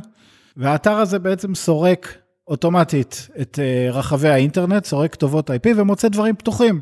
והאתר 0.57 0.97
הזה 0.97 1.19
בעצם 1.19 1.55
סורק 1.55 2.15
אוטומטית 2.49 3.29
את 3.41 3.59
רחבי 3.93 4.29
האינטרנט, 4.29 4.85
סורק 4.85 5.13
כתובות 5.13 5.51
IP 5.51 5.69
ומוצא 5.77 6.09
דברים 6.09 6.37
פתוחים. 6.37 6.81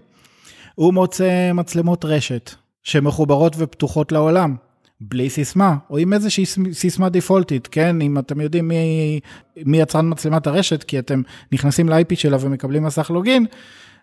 הוא 0.74 0.94
מוצא 0.94 1.52
מצלמות 1.54 2.04
רשת 2.04 2.50
שמחוברות 2.82 3.54
ופתוחות 3.58 4.12
לעולם, 4.12 4.56
בלי 5.00 5.30
סיסמה, 5.30 5.76
או 5.90 5.98
עם 5.98 6.12
איזושהי 6.12 6.44
סיסמה 6.72 7.08
דיפולטית, 7.08 7.66
כן? 7.66 8.00
אם 8.00 8.18
אתם 8.18 8.40
יודעים 8.40 8.68
מי, 8.68 9.20
מי 9.64 9.80
יצרן 9.80 10.10
מצלמת 10.10 10.46
הרשת, 10.46 10.82
כי 10.82 10.98
אתם 10.98 11.22
נכנסים 11.52 11.88
ל-IP 11.88 12.14
שלה 12.14 12.36
ומקבלים 12.40 12.82
מסך 12.82 13.10
login, 13.10 13.46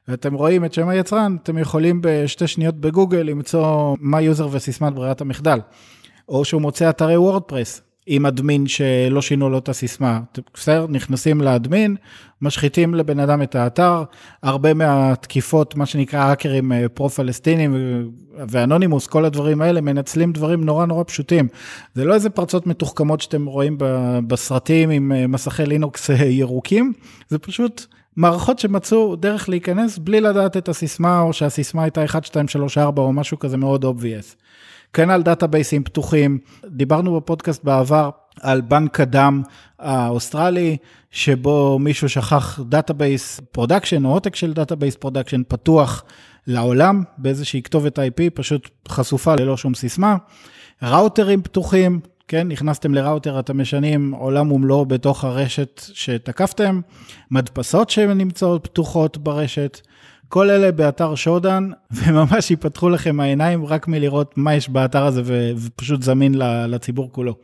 ואתם 0.07 0.33
רואים 0.33 0.65
את 0.65 0.73
שם 0.73 0.89
היצרן, 0.89 1.37
אתם 1.43 1.57
יכולים 1.57 1.99
בשתי 2.03 2.47
שניות 2.47 2.75
בגוגל 2.75 3.17
למצוא 3.17 3.95
מה 3.99 4.21
user 4.21 4.47
וסיסמת 4.51 4.93
ברירת 4.93 5.21
המחדל. 5.21 5.59
או 6.29 6.45
שהוא 6.45 6.61
מוצא 6.61 6.89
אתרי 6.89 7.17
וורדפרס, 7.17 7.81
עם 8.09 8.25
אדמין 8.25 8.67
שלא 8.67 9.21
שינו 9.21 9.49
לו 9.49 9.57
את 9.57 9.69
הסיסמה. 9.69 10.19
בסדר, 10.53 10.85
נכנסים 10.89 11.41
לאדמין, 11.41 11.95
משחיתים 12.41 12.95
לבן 12.95 13.19
אדם 13.19 13.41
את 13.41 13.55
האתר, 13.55 14.03
הרבה 14.43 14.73
מהתקיפות, 14.73 15.75
מה 15.75 15.85
שנקרא 15.85 16.19
האקרים 16.19 16.71
אה, 16.71 16.89
פרו-פלסטינים 16.89 17.75
ואנונימוס, 18.49 19.07
כל 19.07 19.25
הדברים 19.25 19.61
האלה 19.61 19.81
מנצלים 19.81 20.31
דברים 20.31 20.63
נורא 20.63 20.85
נורא 20.85 21.03
פשוטים. 21.03 21.47
זה 21.95 22.05
לא 22.05 22.13
איזה 22.13 22.29
פרצות 22.29 22.67
מתוחכמות 22.67 23.21
שאתם 23.21 23.45
רואים 23.45 23.77
בסרטים 24.27 24.89
עם 24.89 25.11
אה, 25.11 25.27
מסכי 25.27 25.65
לינוקס 25.65 26.09
אה, 26.09 26.25
ירוקים, 26.25 26.93
זה 27.29 27.39
פשוט 27.39 27.85
מערכות 28.15 28.59
שמצאו 28.59 29.15
דרך 29.15 29.49
להיכנס 29.49 29.97
בלי 29.97 30.21
לדעת 30.21 30.57
את 30.57 30.69
הסיסמה, 30.69 31.21
או 31.21 31.33
שהסיסמה 31.33 31.83
הייתה 31.83 32.05
1, 32.05 32.25
2, 32.25 32.47
3, 32.47 32.77
4 32.77 33.01
או 33.01 33.13
משהו 33.13 33.39
כזה 33.39 33.57
מאוד 33.57 33.85
obvious. 33.85 34.35
כנ"ל 34.93 35.21
database 35.21 35.71
ים 35.71 35.83
פתוחים, 35.83 36.39
דיברנו 36.65 37.15
בפודקאסט 37.15 37.63
בעבר 37.63 38.09
על 38.41 38.61
בנק 38.61 38.99
הדם 38.99 39.41
האוסטרלי, 39.79 40.77
שבו 41.11 41.79
מישהו 41.79 42.09
שכח 42.09 42.59
database 42.69 43.41
production 43.51 44.05
או 44.05 44.11
עותק 44.11 44.35
של 44.35 44.53
database 44.53 44.95
production 44.95 45.41
פתוח 45.47 46.03
לעולם 46.47 47.03
באיזושהי 47.17 47.61
כתובת 47.61 47.99
IP, 47.99 48.29
פשוט 48.33 48.69
חשופה 48.87 49.35
ללא 49.35 49.57
שום 49.57 49.73
סיסמה. 49.73 50.15
ראוטרים 50.81 51.41
פתוחים, 51.41 51.99
כן, 52.27 52.47
נכנסתם 52.47 52.93
לראוטר, 52.93 53.39
אתם 53.39 53.61
משנים 53.61 54.11
עולם 54.11 54.51
ומלואו 54.51 54.85
בתוך 54.85 55.23
הרשת 55.23 55.81
שתקפתם, 55.93 56.81
מדפסות 57.31 57.89
שנמצאות 57.89 58.67
פתוחות 58.67 59.17
ברשת. 59.17 59.79
כל 60.29 60.49
אלה 60.49 60.71
באתר 60.71 61.15
Shodan, 61.15 61.69
וממש 61.91 62.51
ייפתחו 62.51 62.89
לכם 62.89 63.19
העיניים 63.19 63.65
רק 63.65 63.87
מלראות 63.87 64.37
מה 64.37 64.55
יש 64.55 64.69
באתר 64.69 65.05
הזה 65.05 65.21
ופשוט 65.57 66.03
זמין 66.03 66.35
לציבור 66.67 67.11
כולו. 67.11 67.35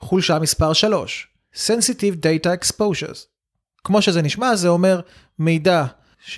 חולשה 0.00 0.38
מספר 0.38 0.72
3, 0.72 1.26
Sensitive 1.54 2.16
Data 2.22 2.48
Exposures. 2.60 3.18
כמו 3.84 4.02
שזה 4.02 4.22
נשמע, 4.22 4.56
זה 4.56 4.68
אומר 4.68 5.00
מידע 5.38 5.84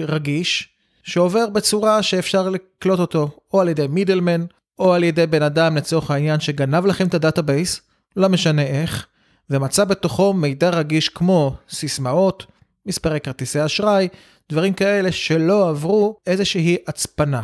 רגיש, 0.00 0.68
שעובר 1.02 1.48
בצורה 1.48 2.02
שאפשר 2.02 2.48
לקלוט 2.48 2.98
אותו, 2.98 3.30
או 3.52 3.60
על 3.60 3.68
ידי 3.68 3.86
middleman, 3.86 4.44
או 4.78 4.94
על 4.94 5.04
ידי 5.04 5.26
בן 5.26 5.42
אדם 5.42 5.76
לצורך 5.76 6.10
העניין 6.10 6.40
שגנב 6.40 6.86
לכם 6.86 7.06
את 7.06 7.14
ה 7.14 7.21
database, 7.21 7.80
לא 8.16 8.28
משנה 8.28 8.62
איך, 8.62 9.06
ומצא 9.50 9.84
בתוכו 9.84 10.32
מידע 10.32 10.70
רגיש 10.70 11.08
כמו 11.08 11.54
סיסמאות, 11.70 12.46
מספרי 12.86 13.20
כרטיסי 13.20 13.64
אשראי, 13.64 14.08
דברים 14.52 14.72
כאלה 14.72 15.12
שלא 15.12 15.68
עברו 15.68 16.16
איזושהי 16.26 16.76
הצפנה. 16.86 17.42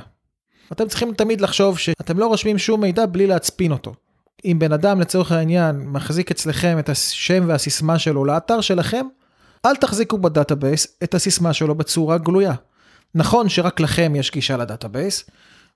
אתם 0.72 0.88
צריכים 0.88 1.14
תמיד 1.14 1.40
לחשוב 1.40 1.78
שאתם 1.78 2.18
לא 2.18 2.26
רושמים 2.26 2.58
שום 2.58 2.80
מידע 2.80 3.06
בלי 3.06 3.26
להצפין 3.26 3.72
אותו. 3.72 3.94
אם 4.44 4.56
בן 4.58 4.72
אדם 4.72 5.00
לצורך 5.00 5.32
העניין 5.32 5.76
מחזיק 5.76 6.30
אצלכם 6.30 6.78
את 6.78 6.88
השם 6.88 7.44
והסיסמה 7.46 7.98
שלו 7.98 8.24
לאתר 8.24 8.60
שלכם, 8.60 9.06
אל 9.66 9.76
תחזיקו 9.76 10.18
ב 10.18 10.26
database 10.26 10.87
את 11.04 11.14
הסיסמה 11.14 11.52
שלו 11.52 11.74
בצורה 11.74 12.18
גלויה. 12.18 12.54
נכון 13.14 13.48
שרק 13.48 13.80
לכם 13.80 14.12
יש 14.16 14.30
גישה 14.30 14.56
ל 14.57 14.63
database, 14.63 15.24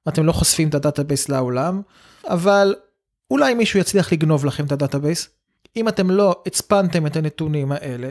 אתם 0.08 0.26
לא 0.26 0.32
חושפים 0.32 0.68
את 0.68 0.74
ה 0.74 0.80
database 0.80 1.28
לעולם, 1.28 1.82
אבל 2.28 2.74
אולי 3.30 3.54
מישהו 3.54 3.80
יצליח 3.80 4.12
לגנוב 4.12 4.44
לכם 4.44 4.64
את 4.64 4.72
ה 4.72 4.78
database, 4.78 5.28
אם 5.76 5.88
אתם 5.88 6.10
לא 6.10 6.42
הצפנתם 6.46 7.06
את 7.06 7.16
הנתונים 7.16 7.72
האלה, 7.72 8.10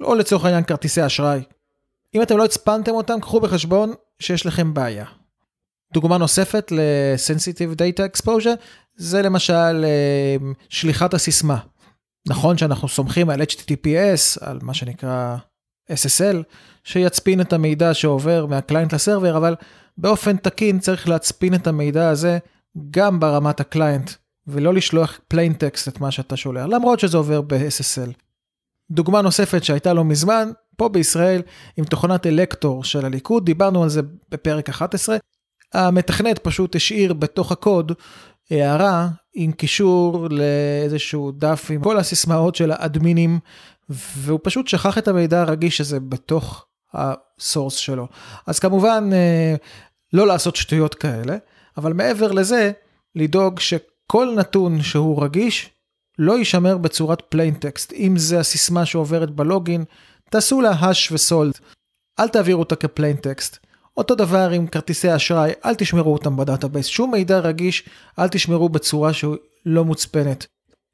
או 0.00 0.14
לצורך 0.14 0.44
העניין 0.44 0.64
כרטיסי 0.64 1.06
אשראי, 1.06 1.40
אם 2.14 2.22
אתם 2.22 2.36
לא 2.36 2.44
הצפנתם 2.44 2.92
אותם, 2.92 3.20
קחו 3.20 3.40
בחשבון 3.40 3.92
שיש 4.18 4.46
לכם 4.46 4.74
בעיה. 4.74 5.04
דוגמה 5.92 6.18
נוספת 6.18 6.72
ל-Sensitive 6.72 7.74
Data 7.74 8.00
Exposure 8.16 8.56
זה 8.96 9.22
למשל 9.22 9.84
אה, 9.84 10.36
שליחת 10.68 11.14
הסיסמה. 11.14 11.58
נכון 12.28 12.58
שאנחנו 12.58 12.88
סומכים 12.88 13.30
על 13.30 13.42
HTTPS, 13.42 14.38
על 14.40 14.58
מה 14.62 14.74
שנקרא 14.74 15.36
SSL, 15.92 16.36
שיצפין 16.84 17.40
את 17.40 17.52
המידע 17.52 17.94
שעובר 17.94 18.46
מה 18.46 18.58
client 18.58 18.94
ל 18.94 18.99
server, 18.99 19.36
אבל 19.36 19.54
באופן 19.98 20.36
תקין 20.36 20.78
צריך 20.78 21.08
להצפין 21.08 21.54
את 21.54 21.66
המידע 21.66 22.08
הזה 22.08 22.38
גם 22.90 23.20
ברמת 23.20 23.60
ה 23.60 23.67
client 23.67 24.10
ולא 24.48 24.74
לשלוח 24.74 25.20
plain 25.34 25.52
text 25.52 25.88
את 25.88 26.00
מה 26.00 26.10
שאתה 26.10 26.36
שולח, 26.36 26.66
למרות 26.66 27.00
שזה 27.00 27.16
עובר 27.16 27.40
ב-SSL. 27.40 28.12
דוגמה 28.90 29.22
נוספת 29.22 29.64
שהייתה 29.64 29.92
לא 29.92 30.04
מזמן, 30.04 30.50
פה 30.76 30.88
בישראל, 30.88 31.42
עם 31.76 31.84
תוכנת 31.84 32.26
אלקטור 32.26 32.84
של 32.84 33.04
הליכוד, 33.04 33.46
דיברנו 33.46 33.82
על 33.82 33.88
זה 33.88 34.00
בפרק 34.28 34.68
11. 34.68 35.16
המתכנת 35.74 36.38
פשוט 36.38 36.76
השאיר 36.76 37.12
בתוך 37.12 37.52
הקוד 37.52 37.92
הערה 38.50 39.08
עם 39.34 39.52
קישור 39.52 40.28
לאיזשהו 40.30 41.32
דף 41.32 41.70
עם 41.70 41.82
כל 41.82 41.98
הסיסמאות 41.98 42.54
של 42.54 42.70
האדמינים, 42.70 43.38
והוא 43.88 44.40
פשוט 44.42 44.68
שכח 44.68 44.98
את 44.98 45.08
המידע 45.08 45.40
הרגיש 45.40 45.80
הזה 45.80 46.00
בתוך 46.00 46.66
ה 46.94 47.05
source 47.05 47.74
שלו. 47.74 48.08
אז 48.46 48.58
כמובן, 48.58 49.10
אה, 49.12 49.54
לא 50.12 50.26
לעשות 50.26 50.56
שטויות 50.56 50.94
כאלה, 50.94 51.36
אבל 51.76 51.92
מעבר 51.92 52.32
לזה, 52.32 52.72
לדאוג 53.14 53.60
ש... 53.60 53.74
כל 54.12 54.34
נתון 54.36 54.82
שהוא 54.82 55.24
רגיש 55.24 55.70
לא 56.18 56.38
יישמר 56.38 56.76
בצורת 56.76 57.22
plain 57.28 57.54
text. 57.54 57.92
אם 57.92 58.14
זה 58.16 58.40
הסיסמה 58.40 58.86
שעוברת 58.86 59.30
ב 59.30 59.38
login, 59.38 59.84
תעשו 60.30 60.60
לה 60.60 60.72
hash 60.72 61.12
ו 61.12 61.19
salt. 61.19 61.54
אל 62.20 62.28
תעבירו 62.28 62.60
אותה 62.60 62.76
כ 62.76 62.87
plain 62.87 63.16
text. 63.16 63.58
אותו 63.96 64.14
דבר 64.14 64.50
עם 64.50 64.66
כרטיסי 64.66 65.16
אשראי, 65.16 65.52
אל 65.64 65.74
תשמרו 65.74 66.12
אותם 66.12 66.36
ב 66.36 66.41
database. 66.41 66.86
שום 66.86 67.10
מידע 67.10 67.38
רגיש, 67.38 67.88
אל 68.18 68.28
תשמרו 68.28 68.68
בצורה 68.68 69.12
שהוא 69.12 69.36
לא 69.66 69.84
מוצפנת. 69.84 70.46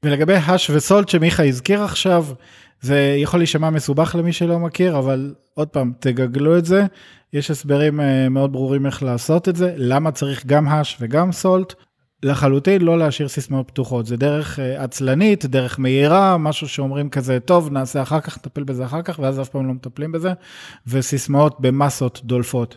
ולגבי 0.05 0.35
האש 0.35 0.71
וסולט 0.71 1.09
שמיכה 1.09 1.45
הזכיר 1.45 1.83
עכשיו, 1.83 2.27
זה 2.81 3.17
יכול 3.19 3.41
להישמע 3.41 3.71
מסובך 3.71 4.15
למי 4.19 4.33
שלא 4.33 4.59
מכיר, 4.59 4.99
אבל 4.99 5.35
עוד 5.55 5.69
פעם, 5.69 5.93
תגגלו 6.01 6.59
את 6.59 6.65
זה. 6.65 6.87
יש 7.33 7.51
הסברים 7.51 8.01
אה, 8.01 8.29
מאוד 8.29 8.53
ברורים 8.53 8.87
איך 8.87 9.03
לעשות 9.03 9.49
את 9.49 9.57
זה, 9.57 9.75
למה 9.77 10.13
צריך 10.13 10.47
גם 10.47 10.69
האש 10.69 10.97
וגם 11.01 11.33
סולט. 11.33 11.75
לחלוטין 12.25 12.83
לא 12.83 12.99
להשאיר 12.99 13.29
סיסמאות 13.29 13.69
פתוחות, 13.69 14.07
זה 14.07 14.17
דרך 14.17 14.59
אה, 14.59 14.85
עצלנית, 14.85 15.45
דרך 15.45 15.81
מהירה, 15.81 16.39
משהו 16.39 16.69
שאומרים 16.69 17.11
כזה, 17.11 17.41
טוב, 17.41 17.73
נעשה 17.73 18.03
אחר 18.03 18.21
כך, 18.21 18.39
נטפל 18.39 18.63
בזה 18.63 18.85
אחר 18.85 19.03
כך, 19.03 19.19
ואז 19.19 19.41
אף 19.41 19.49
פעם 19.49 19.67
לא 19.67 19.75
מטפלים 19.75 20.13
בזה, 20.13 20.33
וסיסמאות 20.87 21.61
במסות 21.61 22.21
דולפות. 22.25 22.77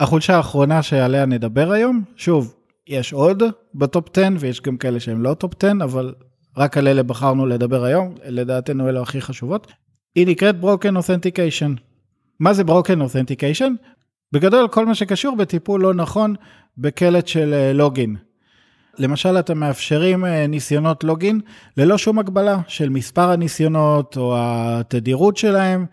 החולשה 0.00 0.36
האחרונה 0.36 0.82
שעליה 0.82 1.26
נדבר 1.26 1.72
היום, 1.72 2.02
שוב, 2.16 2.54
יש 2.86 3.12
עוד 3.12 3.42
ב 3.74 3.85
top 3.85 4.18
10 4.18 4.28
ויש 4.38 4.60
גם 4.60 4.76
כאלה 4.76 5.00
שהם 5.00 5.22
לא 5.22 5.34
top 5.34 5.52
10, 5.64 5.72
אבל 5.84 6.14
רק 6.56 6.76
על 6.76 6.88
אלה 6.88 7.02
בחרנו 7.02 7.46
לדבר 7.46 7.84
היום, 7.84 8.14
לדעתנו 8.24 8.88
אלה 8.88 9.02
הכי 9.02 9.20
חשובות. 9.20 9.66
היא 10.14 10.26
נקראת 10.26 10.54
Broken 10.62 10.96
Authentication. 10.98 11.87
מה 12.40 12.52
זה 12.52 12.62
Broken 12.62 12.98
Authentication? 12.98 13.70
בגדול 14.32 14.68
כל 14.68 14.86
מה 14.86 14.94
שקשור 14.94 15.36
בטיפול 15.36 15.80
לא 15.80 15.94
נכון 15.94 16.34
בקלט 16.78 17.28
של 17.28 17.72
login. 17.74 18.16
אה, 18.16 18.22
למשל 18.98 19.38
אתם 19.38 19.58
מאפשרים 19.58 20.24
אה, 20.24 20.46
ניסיונות 20.46 21.04
login 21.04 21.40
ללא 21.76 21.98
שום 21.98 22.18
הגבלה 22.18 22.60
של 22.68 22.88
מספר 22.88 23.30
הניסיונות 23.30 24.16
או 24.16 24.34
התדירות 24.38 25.36
שלהם, 25.36 25.86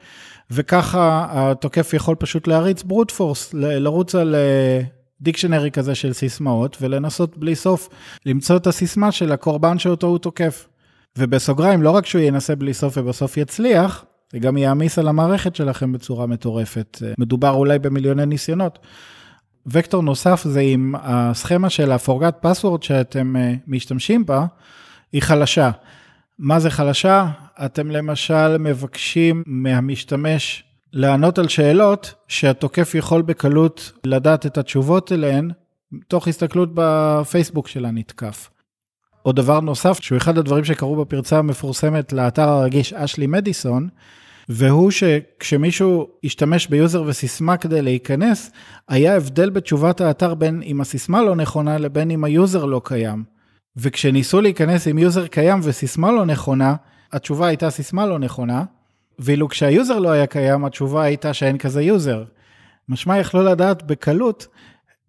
וככה 0.51 1.27
התוקף 1.31 1.93
יכול 1.93 2.15
פשוט 2.15 2.47
להריץ 2.47 2.83
ברוט 2.83 3.11
פורס, 3.11 3.53
לרוץ 3.53 4.15
על 4.15 4.35
דיקשנרי 5.21 5.71
כזה 5.71 5.95
של 5.95 6.13
סיסמאות 6.13 6.77
ולנסות 6.81 7.37
בלי 7.37 7.55
סוף 7.55 7.89
למצוא 8.25 8.57
את 8.57 8.67
הסיסמה 8.67 9.11
של 9.11 9.31
הקורבן 9.31 9.79
שאותו 9.79 10.07
הוא 10.07 10.17
תוקף. 10.17 10.67
ובסוגריים, 11.17 11.81
לא 11.81 11.91
רק 11.91 12.05
שהוא 12.05 12.21
ינסה 12.21 12.55
בלי 12.55 12.73
סוף 12.73 12.97
ובסוף 12.97 13.37
יצליח, 13.37 14.05
זה 14.31 14.39
גם 14.39 14.57
יעמיס 14.57 14.99
על 14.99 15.07
המערכת 15.07 15.55
שלכם 15.55 15.91
בצורה 15.91 16.25
מטורפת. 16.25 17.01
מדובר 17.17 17.51
אולי 17.51 17.79
במיליוני 17.79 18.25
ניסיונות. 18.25 18.79
וקטור 19.67 20.03
נוסף 20.03 20.43
זה 20.43 20.59
אם 20.59 20.93
הסכמה 21.01 21.69
של 21.69 21.91
ה-forgot 21.91 22.45
password 22.45 22.81
שאתם 22.81 23.35
אה, 23.35 23.53
משתמשים 23.67 24.25
בה, 24.25 24.45
היא 25.11 25.21
חלשה. 25.21 25.71
מה 26.39 26.59
זה 26.59 26.69
חלשה? 26.69 27.27
אתם 27.65 27.91
למשל 27.91 28.57
מבקשים 28.57 29.43
מהמשתמש 29.45 30.63
לענות 30.93 31.39
על 31.39 31.47
שאלות 31.47 32.13
שהתוקף 32.27 32.95
יכול 32.95 33.21
בקלות 33.21 33.91
לדעת 34.03 34.45
את 34.45 34.57
התשובות 34.57 35.11
אליהן, 35.11 35.51
תוך 36.07 36.27
הסתכלות 36.27 36.69
בפייסבוק 36.73 37.67
של 37.67 37.85
הנתקף. 37.85 38.49
עוד 39.25 39.35
דבר 39.35 39.59
נוסף, 39.59 39.99
שהוא 40.01 40.17
אחד 40.17 40.37
הדברים 40.37 40.63
שקרו 40.63 40.95
בפרצה 40.95 41.37
המפורסמת 41.37 42.13
לאתר 42.13 42.49
הרגיש 42.49 42.93
אשלי 42.93 43.27
מדיסון, 43.27 43.87
והוא 44.49 44.91
שכשמישהו 44.91 46.07
השתמש 46.23 46.67
ב 46.67 46.74
user 46.74 47.03
וסיסמה 47.05 47.57
כדי 47.57 47.81
להיכנס, 47.81 48.51
היה 48.87 49.15
הבדל 49.15 49.49
בתשובת 49.49 50.01
האתר 50.01 50.33
בין 50.33 50.61
אם 50.65 50.81
הסיסמה 50.81 51.21
לא 51.21 51.35
נכונה 51.35 51.77
לבין 51.77 52.11
אם 52.11 52.23
ה 52.23 52.32
user 52.32 52.65
לא 52.65 52.81
קיים. 52.83 53.23
וכשניסו 53.77 54.41
להיכנס 54.41 54.87
עם 54.87 54.97
user 54.97 55.27
קיים 55.27 55.59
וסיסמה 55.63 56.11
לא 56.11 56.25
נכונה, 56.25 56.75
התשובה 57.13 57.47
הייתה 57.47 57.69
סיסמה 57.69 58.05
לא 58.05 58.19
נכונה, 58.19 58.63
ואילו 59.19 59.49
כשה 59.49 59.77
user 59.77 59.99
לא 59.99 60.09
היה 60.09 60.27
קיים, 60.27 60.65
התשובה 60.65 61.03
הייתה 61.03 61.33
שאין 61.33 61.57
כזה 61.57 61.81
user. 61.81 62.23
משמע 62.89 63.17
יכלו 63.17 63.43
לדעת 63.43 63.83
בקלות 63.83 64.47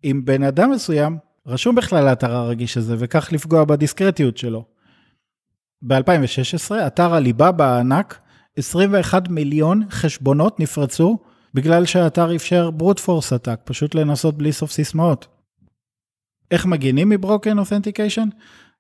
אם 0.05 0.21
בן 0.25 0.43
אדם 0.43 0.71
מסוים 0.71 1.26
רשום 1.47 1.75
בכלל 1.75 2.05
לאתר 2.05 2.33
הרגיש 2.33 2.77
הזה, 2.77 2.97
וכך 2.99 3.33
לפגוע 3.33 3.65
בדיסקרטיות 3.65 4.37
שלו. 4.37 4.65
ב-2016, 5.83 6.87
אתר 6.87 7.15
עליבאבא 7.15 7.65
הענק, 7.65 8.19
21 8.57 9.29
מיליון 9.29 9.83
חשבונות 9.91 10.61
נפרצו 10.61 11.19
בגלל 11.55 11.87
שהאתר 11.87 12.37
אפשר 12.37 12.71
brute 12.71 12.99
force 12.99 13.33
attack, 13.33 13.61
פשוט 13.65 13.95
לנסות 13.95 14.39
בלי 14.39 14.53
סוף 14.53 14.71
סיסמאות. 14.71 15.27
איך 16.51 16.67
מגינים 16.67 17.09
מ 17.09 17.16
Broken 17.16 17.59
Authentication? 17.59 18.29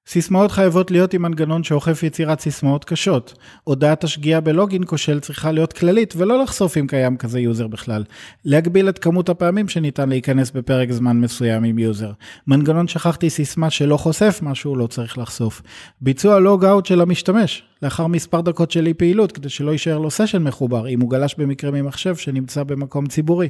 סיסמאות 0.08 0.50
חייבות 0.50 0.90
להיות 0.90 1.14
עם 1.14 1.22
מנגנון 1.22 1.64
שאוכף 1.64 2.02
יצירת 2.02 2.40
סיסמאות 2.40 2.84
קשות. 2.84 3.34
הודעת 3.64 4.04
השגיאה 4.04 4.40
ב 4.40 4.47
login 4.47 4.82
כושל 4.86 5.20
צריכה 5.20 5.52
להיות 5.52 5.72
כללית 5.72 6.14
ולא 6.16 6.42
לחשוף 6.42 6.76
אם 6.76 6.86
קיים 6.86 7.16
כזה 7.16 7.40
user 7.40 7.66
בכלל. 7.66 8.04
להגביל 8.44 8.88
את 8.88 8.98
כמות 8.98 9.28
הפעמים 9.28 9.68
שניתן 9.68 10.08
להיכנס 10.08 10.50
בפרק 10.50 10.92
זמן 10.92 11.20
מסוים 11.20 11.64
עם 11.64 11.78
user. 11.78 12.12
מנגנון 12.46 12.88
שכחתי 12.88 13.30
סיסמה 13.30 13.70
שלא 13.70 13.96
חושף 13.96 14.38
משהו 14.42 14.76
לא 14.76 14.86
צריך 14.86 15.18
לחשוף. 15.18 15.62
ביצוע 16.00 16.38
logout 16.38 16.86
של 16.86 17.00
המשתמש, 17.00 17.62
לאחר 17.82 18.06
מספר 18.06 18.40
דקות 18.40 18.70
של 18.70 18.86
אי 18.86 18.94
פעילות 18.94 19.32
כדי 19.32 19.48
שלא 19.48 19.70
יישאר 19.70 19.98
לו 19.98 20.10
session 20.10 20.42
מחובר 20.42 20.88
אם 20.88 21.00
הוא 21.00 21.10
גלש 21.10 21.34
במקרה 21.38 21.70
ממחשב 21.70 22.16
שנמצא 22.16 22.62
במקום 22.62 23.06
ציבורי. 23.06 23.48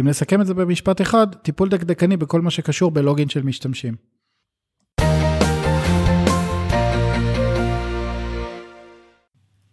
אם 0.00 0.08
נסכם 0.08 0.40
את 0.40 0.46
זה 0.46 0.54
במשפט 0.54 1.00
אחד, 1.00 1.26
טיפול 1.34 1.68
דקדקני 1.68 2.16
בכל 2.16 2.40
מה 2.40 2.50
שקשור 2.50 2.90
בלוגין 2.90 3.28
של 3.28 3.42
משתמשים. 3.42 4.15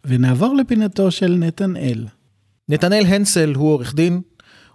ונעבור 0.05 0.55
לפינתו 0.55 1.11
של 1.11 1.35
נתנאל. 1.39 2.05
נתנאל 2.69 3.05
הנסל 3.05 3.53
הוא 3.55 3.69
עורך 3.69 3.95
דין, 3.95 4.21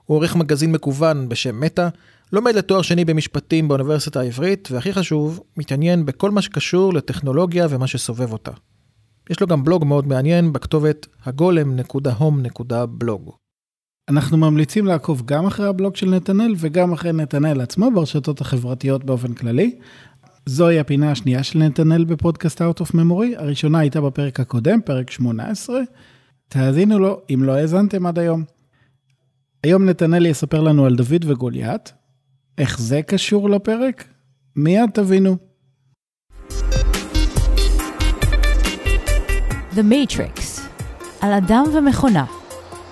הוא 0.04 0.16
עורך 0.16 0.36
מגזין 0.36 0.72
מקוון 0.72 1.28
בשם 1.28 1.60
מטא, 1.60 1.88
לומד 2.32 2.54
לתואר 2.54 2.82
שני 2.82 3.04
במשפטים 3.04 3.68
באוניברסיטה 3.68 4.20
העברית, 4.20 4.68
והכי 4.70 4.92
חשוב, 4.92 5.40
מתעניין 5.56 6.06
בכל 6.06 6.30
מה 6.30 6.42
שקשור 6.42 6.94
לטכנולוגיה 6.94 7.66
ומה 7.70 7.86
שסובב 7.86 8.32
אותה. 8.32 8.52
יש 9.30 9.40
לו 9.40 9.46
גם 9.46 9.64
בלוג 9.64 9.84
מאוד 9.84 10.06
מעניין 10.06 10.52
בכתובת 10.52 11.06
הגולם.הום.בלוג. 11.24 13.32
אנחנו 14.08 14.36
ממליצים 14.36 14.86
לעקוב 14.86 15.22
גם 15.24 15.46
אחרי 15.46 15.66
הבלוג 15.66 15.96
של 15.96 16.10
נתנאל 16.10 16.54
וגם 16.58 16.92
אחרי 16.92 17.12
נתנאל 17.12 17.60
עצמו 17.60 17.90
ברשתות 17.94 18.40
החברתיות 18.40 19.04
באופן 19.04 19.32
כללי. 19.32 19.78
זוהי 20.48 20.80
הפינה 20.80 21.11
השנייה 21.11 21.42
של 21.42 21.58
נתנאל 21.58 22.04
בפודקאסט 22.04 22.62
Out 22.62 22.82
of 22.82 22.90
Memory, 22.94 23.37
הראשונה 23.37 23.78
הייתה 23.78 24.00
בפרק 24.00 24.40
הקודם, 24.40 24.80
פרק 24.84 25.11
18. 25.11 25.80
תאזינו 26.48 26.98
לו 26.98 27.20
אם 27.34 27.42
לא 27.42 27.52
האזנתם 27.52 28.06
עד 28.06 28.18
היום. 28.18 28.44
היום 29.62 29.84
נתנאל 29.84 30.26
יספר 30.26 30.61
לנו 30.61 30.87
על 30.87 30.96
דוד 30.96 31.24
וגוליית. 31.26 31.92
איך 32.58 32.78
זה 32.80 33.02
קשור 33.02 33.50
לפרק? 33.50 34.04
מיד 34.56 34.90
תבינו. 34.94 35.37
The 39.74 39.82
Matrix, 39.90 40.61
על 41.20 41.32
אדם 41.32 41.64
ומכונה, 41.74 42.24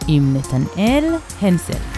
עם 0.09 0.37
נתנאל 0.37 1.14
הנסל. 1.40 1.96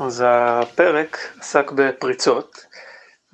אז 0.00 0.24
הפרק 0.26 1.18
עסק 1.40 1.70
בפריצות, 1.70 2.66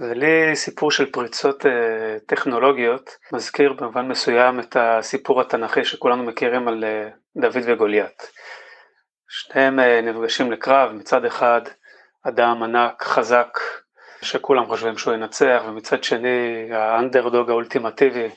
ולי 0.01 0.57
סיפור 0.57 0.90
של 0.90 1.11
פריצות 1.12 1.66
אה, 1.66 2.16
טכנולוגיות 2.27 3.16
מזכיר 3.33 3.72
במובן 3.72 4.09
מסוים 4.09 4.61
את 4.61 4.77
הסיפור 4.81 5.40
התנ"כי 5.40 5.85
שכולנו 5.85 6.22
מכירים 6.22 6.68
על 6.68 6.85
אה, 6.85 7.09
דוד 7.37 7.62
וגוליית. 7.66 8.31
שניהם 9.29 9.81
אה, 9.81 10.01
נפגשים 10.01 10.53
לקרב, 10.53 10.92
מצד 10.92 11.25
אחד 11.25 11.61
אדם 12.22 12.62
ענק, 12.62 13.03
חזק, 13.03 13.59
שכולם 14.22 14.66
חושבים 14.66 14.98
שהוא 14.98 15.14
ינצח, 15.14 15.62
ומצד 15.66 16.05
שני 16.05 16.68
האנדרדוג 16.72 17.51
האולטימטיבי, 17.51 18.31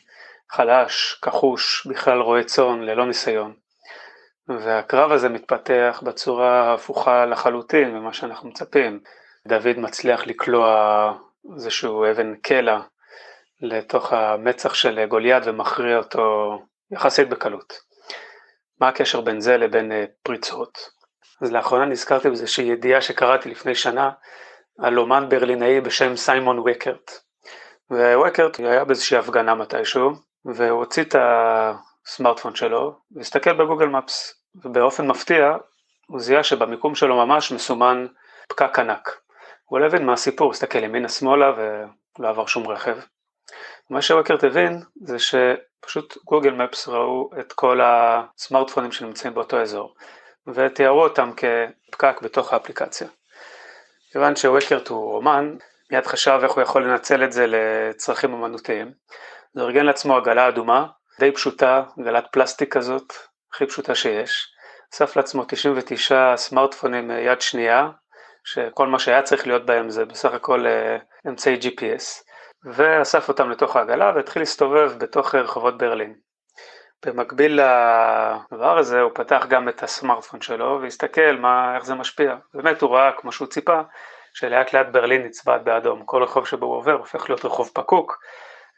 חלש, 0.52 1.20
כחוש, 1.22 1.88
בכלל 1.88 2.20
רועה 2.22 2.44
צאן, 2.44 2.82
ללא 2.82 3.06
ניסיון. 3.06 3.65
והקרב 4.48 5.12
הזה 5.12 5.30
מתפתח 5.30 6.04
בצורה 6.06 6.74
הפוכה 6.74 7.26
לחלוטין 7.26 7.96
ממה 7.96 8.14
שאנחנו 8.14 8.50
מצפים. 8.50 9.00
דוד 9.48 9.78
מצליח 9.78 10.28
לקלוע 10.28 11.14
איזשהו 11.56 12.06
אבן 12.12 12.36
קלע 12.36 12.80
לתוך 13.62 14.14
המצח 14.14 14.74
של 14.74 15.06
גוליית 15.06 15.44
ומכריע 15.46 15.98
אותו 15.98 16.60
יחסית 16.92 17.30
בקלות. 17.30 17.74
מה 18.82 18.88
הקשר 18.88 19.22
בין 19.22 19.40
זה 19.40 19.58
לבין 19.58 19.92
אה, 19.92 20.06
פריצות? 20.24 20.78
אז 21.42 21.52
לאחרונה 21.52 21.86
נזכרתי 21.86 22.28
באיזושהי 22.28 22.66
ידיעה 22.66 23.02
שקראתי 23.02 23.50
לפני 23.50 23.76
שנה 23.76 24.12
על 24.80 25.00
אומן 25.00 25.30
ברלינאי 25.30 25.82
בשם 25.82 26.16
סיימון 26.16 26.60
וקרט. 26.60 27.12
וווקרט 27.92 28.60
היה 28.60 28.86
באיזושהי 28.86 29.18
הפגנה 29.18 29.56
מתישהו, 29.56 30.12
והוא 30.46 30.80
הוציא 30.80 31.04
את 31.04 31.16
הסמארטפון 32.08 32.56
שלו 32.56 33.00
והסתכל 33.12 33.54
בגוגל 33.54 33.86
מפס 33.86 34.42
ובאופן 34.56 35.08
מפתיע 35.08 35.56
הוא 36.08 36.20
זיהה 36.20 36.44
שבמיקום 36.44 36.96
שלו 36.96 37.26
ממש 37.26 37.52
מסומן 37.52 38.08
פקק 38.48 38.80
ענק. 38.80 39.22
הוא 39.66 39.80
לא 39.80 39.86
הבין 39.86 40.06
מה 40.06 40.14
הסיפור, 40.14 40.52
הסתכל 40.52 40.84
ימינה 40.84 41.10
שמאלה 41.10 41.52
ולא 41.58 42.30
עבר 42.30 42.46
שום 42.46 42.68
רכב. 42.68 42.98
מה 43.90 44.02
שווקרט 44.02 44.44
הבין 44.44 44.82
זה 45.02 45.18
פשוט 45.80 46.18
גוגל 46.26 46.52
מפס 46.52 46.88
ראו 46.88 47.30
את 47.40 47.54
כל 47.54 47.80
הסמארטפונים 47.84 48.92
שנמצאים 48.92 49.34
באותו 49.34 49.62
אזור, 49.62 49.96
ותיארו 50.48 51.04
אותם 51.04 51.32
כפקק 51.38 52.22
בתוך 52.22 52.54
האפליקציה. 52.54 53.08
כיוון 54.12 54.36
שווקרט 54.36 54.88
הוא 54.88 55.16
אומן, 55.16 55.56
מיד 55.92 56.08
חשב 56.08 56.40
איך 56.44 56.52
הוא 56.52 56.64
יכול 56.64 56.84
לנצל 56.84 57.24
את 57.24 57.32
זה 57.32 57.46
לצרכים 57.48 58.34
אמנותיים. 58.34 58.92
הוא 59.54 59.64
ארגן 59.64 59.86
לעצמו 59.86 60.18
עגלה 60.18 60.48
אדומה, 60.48 60.86
די 61.20 61.32
פשוטה, 61.32 61.84
עגלת 62.00 62.26
פלסטיק 62.32 62.78
כזאת, 62.78 63.14
הכי 63.54 63.66
פשוטה 63.66 63.96
שיש. 63.96 64.48
אסף 64.94 65.16
לעצמו 65.16 65.44
99 65.48 66.38
סמארטפונים 66.38 67.12
יד 67.12 67.42
שנייה, 67.42 67.90
שכל 68.44 68.88
מה 68.88 69.00
שהיה 69.00 69.22
צריך 69.22 69.48
להיות 69.48 69.66
בהם 69.66 69.90
זה 69.90 70.06
בסך 70.06 70.34
הכל 70.34 70.68
אה, 70.68 70.98
אמצעי 71.28 71.60
GPS, 71.62 72.04
ואסף 72.74 73.30
אותם 73.30 73.50
לתוך 73.50 73.76
העגלה 73.76 74.12
והתחיל 74.16 74.42
להסתובב 74.42 74.92
בתוך 74.98 75.36
רחובות 75.36 75.78
ברלין. 75.78 76.16
במקביל 77.06 77.60
לדבר 77.62 78.78
הזה 78.78 79.02
הוא 79.02 79.12
פתח 79.16 79.46
גם 79.50 79.70
את 79.70 79.84
הסמארטפון 79.84 80.42
שלו 80.42 80.80
והסתכל 80.82 81.36
מה, 81.40 81.76
איך 81.76 81.86
זה 81.86 81.96
משפיע. 81.96 82.36
באמת 82.54 82.82
הוא 82.82 82.96
ראה, 82.96 83.12
כמו 83.12 83.32
שהוא 83.32 83.48
ציפה, 83.48 83.82
שלאט 84.34 84.74
לאט 84.74 84.88
ברלין 84.92 85.22
נצבעת 85.22 85.64
באדום. 85.64 86.06
כל 86.06 86.24
רחוב 86.24 86.48
שבו 86.48 86.66
הוא 86.66 86.76
עובר 86.76 86.92
הופך 86.92 87.30
להיות 87.30 87.46
רחוב 87.46 87.72
פקוק. 87.74 88.18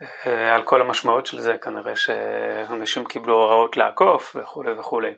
אה, 0.02 0.56
על 0.56 0.64
כל 0.64 0.82
המשמעות 0.82 1.26
של 1.26 1.40
זה 1.40 1.58
כנראה 1.58 1.96
שאנשים 1.96 3.06
קיבלו 3.06 3.34
הוראות 3.34 3.78
לעקוף 3.78 4.36
וכולי 4.40 4.72
וכולי. 4.72 5.14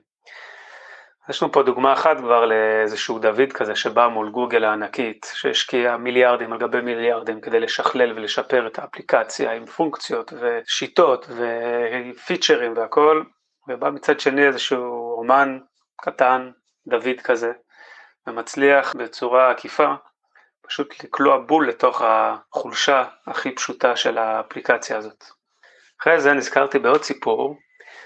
יש 1.30 1.44
לנו 1.44 1.52
פה 1.52 1.64
דוגמה 1.64 1.94
אחת 1.94 2.18
כבר 2.18 2.46
לאיזשהו 2.46 3.20
דוד 3.20 3.54
כזה 3.54 3.76
שבא 3.76 4.08
מול 4.08 4.30
גוגל 4.30 4.64
הענקית 4.64 5.32
שהשקיע 5.34 5.98
מיליארדים 5.98 6.54
על 6.54 6.60
גבי 6.60 6.82
מיליארדים 6.82 7.42
כדי 7.42 7.60
לשכלל 7.60 8.12
ולשפר 8.12 8.68
את 8.68 8.80
האפליקציה 8.80 9.52
עם 9.52 9.66
פונקציות 9.66 10.34
ושיטות 10.40 11.28
ופיצ'רים 11.30 12.74
והכל 12.78 13.24
ובא 13.68 13.90
מצד 13.90 14.20
שני 14.20 14.48
איזשהו 14.48 15.16
אומן 15.18 15.60
קטן, 16.02 16.52
דוד 16.88 17.22
כזה, 17.24 17.52
ומצליח 18.28 18.96
בצורה 18.96 19.52
עקיפה 19.52 19.94
פשוט 20.70 21.04
לקלוע 21.04 21.38
בול 21.38 21.70
לתוך 21.70 22.02
החולשה 22.06 23.04
הכי 23.28 23.56
פשוטה 23.56 23.96
של 23.96 24.18
האפליקציה 24.18 24.98
הזאת. 24.98 25.24
אחרי 26.02 26.22
זה 26.22 26.34
נזכרתי 26.34 26.80
בעוד 26.80 27.04
סיפור 27.04 27.58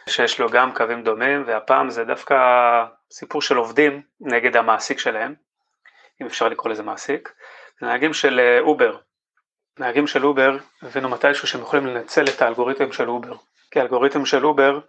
שיש 0.09 0.39
לו 0.39 0.49
גם 0.49 0.73
קווים 0.73 1.03
דומים 1.03 1.43
והפעם 1.47 1.89
זה 1.89 2.03
דווקא 2.03 2.35
סיפור 3.11 3.41
של 3.41 3.57
עובדים 3.57 4.01
נגד 4.21 4.57
המעסיק 4.57 4.99
שלהם, 4.99 5.35
אם 6.21 6.25
אפשר 6.25 6.49
לקרוא 6.49 6.71
לזה 6.71 6.83
מעסיק, 6.83 7.33
זה 7.79 7.85
נהגים 7.87 8.13
של 8.13 8.39
אה, 8.39 8.59
אובר. 8.59 8.97
נהגים 9.79 10.07
של 10.07 10.25
אובר 10.25 10.57
הבינו 10.81 11.09
מתישהו 11.09 11.47
שהם 11.47 11.61
יכולים 11.61 11.87
לנצל 11.87 12.25
את 12.35 12.41
האלגוריתם 12.41 12.91
של 12.91 13.09
אובר, 13.09 13.33
כי 13.71 13.79
האלגוריתם 13.79 14.25
של 14.25 14.45
אובר 14.45 14.79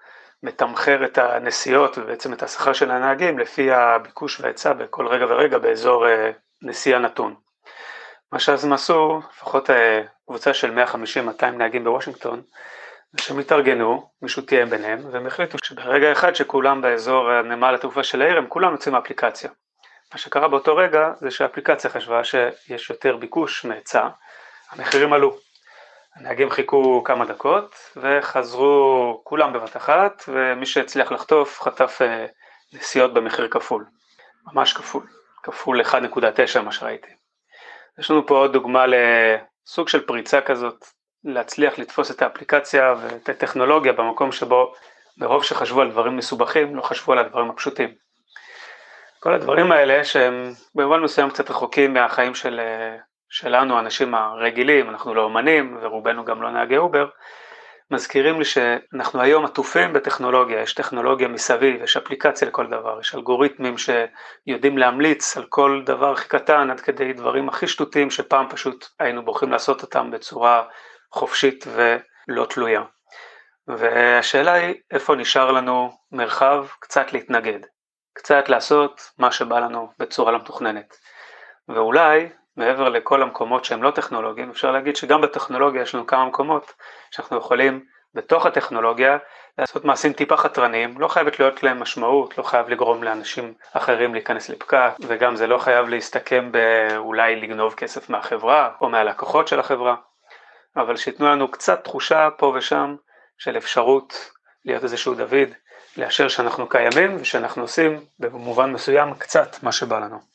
מתמחר 0.43 1.05
את 1.05 1.19
הנסיעות 1.19 1.99
ובעצם 1.99 2.33
את 2.33 2.43
השכר 2.43 2.73
של 2.73 2.91
הנהגים 2.91 3.39
לפי 3.39 3.73
הביקוש 3.73 4.41
וההיצע 4.41 4.73
בכל 4.73 5.07
רגע 5.07 5.25
ורגע 5.25 5.59
באזור 5.59 6.09
אה, 6.09 6.31
נסיעה 6.63 7.01
נתון. 7.01 7.44
מה 8.35 8.41
שאז 8.41 8.65
הם 8.65 8.73
עשו, 8.73 9.21
לפחות 9.31 9.71
אה, 9.71 10.03
קבוצה 10.27 10.55
של 10.55 10.79
150-200 11.41 11.45
נהגים 11.45 11.85
בוושינגטון, 11.85 12.43
שהם 13.21 13.39
התארגנו, 13.39 14.11
מישהו 14.23 14.43
תיאם 14.43 14.71
ביניהם, 14.71 14.99
והם 15.11 15.27
החליטו 15.27 15.59
שברגע 15.65 16.13
אחד 16.13 16.35
שכולם 16.35 16.83
באזור 16.83 17.43
נמל 17.43 17.75
התעופה 17.75 18.03
של 18.03 18.23
העיר, 18.23 18.39
הם 18.39 18.47
כולם 18.49 18.73
יוצאים 18.73 18.93
מהאפליקציה. 18.93 19.51
מה 20.13 20.19
שקרה 20.19 20.49
באותו 20.49 20.77
רגע 20.77 21.13
זה 21.21 21.31
שהאפליקציה 21.31 21.91
חשבה 21.91 22.25
שיש 22.25 22.91
יותר 22.91 23.17
ביקוש 23.17 23.65
מהיצע, 23.65 24.09
המחירים 24.71 25.13
עלו. 25.13 25.37
הנהגים 26.17 26.51
חיכו 26.51 27.03
כמה 27.05 27.25
דקות 27.25 27.75
וחזרו 27.97 29.21
כולם 29.25 29.53
בבת 29.53 29.77
אחת, 29.77 30.23
ומי 30.29 30.67
שהצליח 30.67 31.13
לחטוף 31.13 31.61
חטף 31.61 31.99
אה, 32.03 32.27
נסיעות 32.73 33.15
במחיר 33.15 33.49
כפול, 33.49 33.85
ממש 34.53 34.73
כפול, 34.73 35.07
כפול 35.43 35.81
1.9 35.81 36.61
מה 36.61 36.73
שראיתי. 36.73 37.24
יש 37.99 38.11
לנו 38.11 38.27
פה 38.27 38.37
עוד 38.39 38.53
דוגמה 38.53 38.85
לסוג 38.87 39.89
של 39.89 40.07
פריצה 40.07 40.41
כזאת 40.41 40.85
להצליח 41.25 41.79
לתפוס 41.79 42.11
את 42.11 42.23
האפליקציה 42.23 42.95
ואת 43.01 43.29
הטכנולוגיה 43.29 43.93
במקום 43.93 44.33
שבו 44.33 44.73
מרוב 45.19 45.45
שחשבו 45.45 45.81
על 45.81 45.91
דברים 45.91 46.17
מסובכים, 46.17 46.77
לא 46.77 46.83
חשבו 46.83 47.13
על 47.13 47.19
הדברים 47.19 47.51
הפשוטים. 47.51 47.95
כל 49.21 49.35
הדברים 49.35 49.73
האלה 49.73 50.05
שהם 50.05 50.53
במובן 50.75 51.01
מסוים 51.01 51.31
קצת 51.31 51.51
רחוקים 51.51 51.95
מהחיים 51.95 52.35
של, 52.35 52.61
שלנו, 53.29 53.77
האנשים 53.77 54.15
הרגילים, 54.15 54.91
אנחנו 54.91 55.15
לא 55.15 55.23
אומנים 55.23 55.79
ורובנו 55.83 56.25
גם 56.25 56.43
לא 56.43 56.51
נהגי 56.51 56.77
אובר, 56.77 57.07
מזכירים 57.91 58.39
לי 58.39 58.45
שאנחנו 58.45 59.21
היום 59.21 59.45
עטופים 59.45 59.93
בטכנולוגיה, 59.93 60.61
יש 60.61 60.75
טכנולוגיה 60.75 61.29
מסביב, 61.29 61.83
יש 61.83 61.97
אפליקציה 61.97 62.49
לכל 62.49 62.67
דבר, 62.67 63.01
יש 63.01 63.15
אלגוריתמים 63.15 63.75
שיודעים 63.79 64.79
להמליץ 64.79 65.37
על 65.37 65.45
כל 65.49 65.83
דבר 65.87 66.13
הכי 66.13 66.29
קטן 66.29 66.71
עד 66.71 66.81
כדי 66.81 67.13
דברים 67.13 67.49
הכי 67.49 67.67
שטותיים 67.67 68.11
שפעם 68.11 68.49
פשוט 68.49 68.87
היינו 68.99 69.25
בוחרים 69.25 69.53
לעשות 69.53 69.83
אותם 69.83 70.11
בצורה 70.11 70.63
חופשית 71.13 71.65
ולא 71.67 72.47
תלויה. 72.47 72.83
והשאלה 73.69 74.53
היא 74.53 74.75
איפה 74.91 75.15
נשאר 75.15 75.53
לנו 75.53 75.91
מרחב 76.13 76.67
קצת 76.81 77.13
להתנגד, 77.13 77.61
קצת 78.15 78.49
לעשות 78.49 79.11
מה 79.19 79.33
שבא 79.33 79.59
לנו 79.59 79.89
בצורה 79.99 80.33
לא 80.33 80.39
מתוכננת. 80.39 80.97
ואולי 81.69 82.29
מעבר 82.57 82.89
לכל 82.89 83.23
המקומות 83.23 83.65
שהם 83.65 83.83
לא 83.83 83.91
טכנולוגיים, 83.91 84.51
אפשר 84.51 84.71
להגיד 84.71 84.97
שגם 84.97 85.21
בטכנולוגיה 85.21 85.83
יש 85.83 85.95
לנו 85.95 86.07
כמה 86.07 86.25
מקומות 86.25 86.73
שאנחנו 87.11 87.37
יכולים 87.37 87.85
בתוך 88.15 88.47
הטכנולוגיה 88.47 89.19
לעשות 89.59 89.85
מעשים 89.85 90.13
טיפה 90.13 90.37
חתרניים, 90.37 91.01
לא 91.01 91.09
חייבת 91.09 91.41
להיות 91.41 91.63
להם 91.63 91.81
משמעות, 91.81 92.39
לא 92.39 92.43
חייב 92.43 92.69
לגרום 92.69 93.03
לאנשים 93.03 93.55
אחרים 93.73 94.15
להיכנס 94.15 94.49
לפקק, 94.49 94.91
וגם 95.01 95.37
זה 95.37 95.47
לא 95.47 95.59
חייב 95.59 95.89
להסתכם 95.89 96.53
באולי 96.53 97.37
לגנוב 97.37 97.75
כסף 97.75 98.11
מהחברה 98.11 98.71
או 98.81 98.89
מהלקוחות 98.89 99.49
של 99.49 99.61
החברה. 99.61 99.95
אבל 100.77 100.97
שייתנו 100.97 101.29
לנו 101.29 101.51
קצת 101.51 101.85
תחושה 101.85 102.29
פה 102.37 102.53
ושם 102.57 102.97
של 103.39 103.57
אפשרות 103.57 104.31
להיות 104.65 104.85
איזשהו 104.85 105.15
דוד, 105.15 105.49
לאשר 105.97 106.29
שאנחנו 106.29 106.69
קיימים 106.69 107.17
ושאנחנו 107.21 107.63
עושים 107.63 108.01
במובן 108.19 108.73
מסוים 108.73 109.15
קצת 109.15 109.63
מה 109.63 109.73
שבא 109.73 109.99
לנו. 109.99 110.34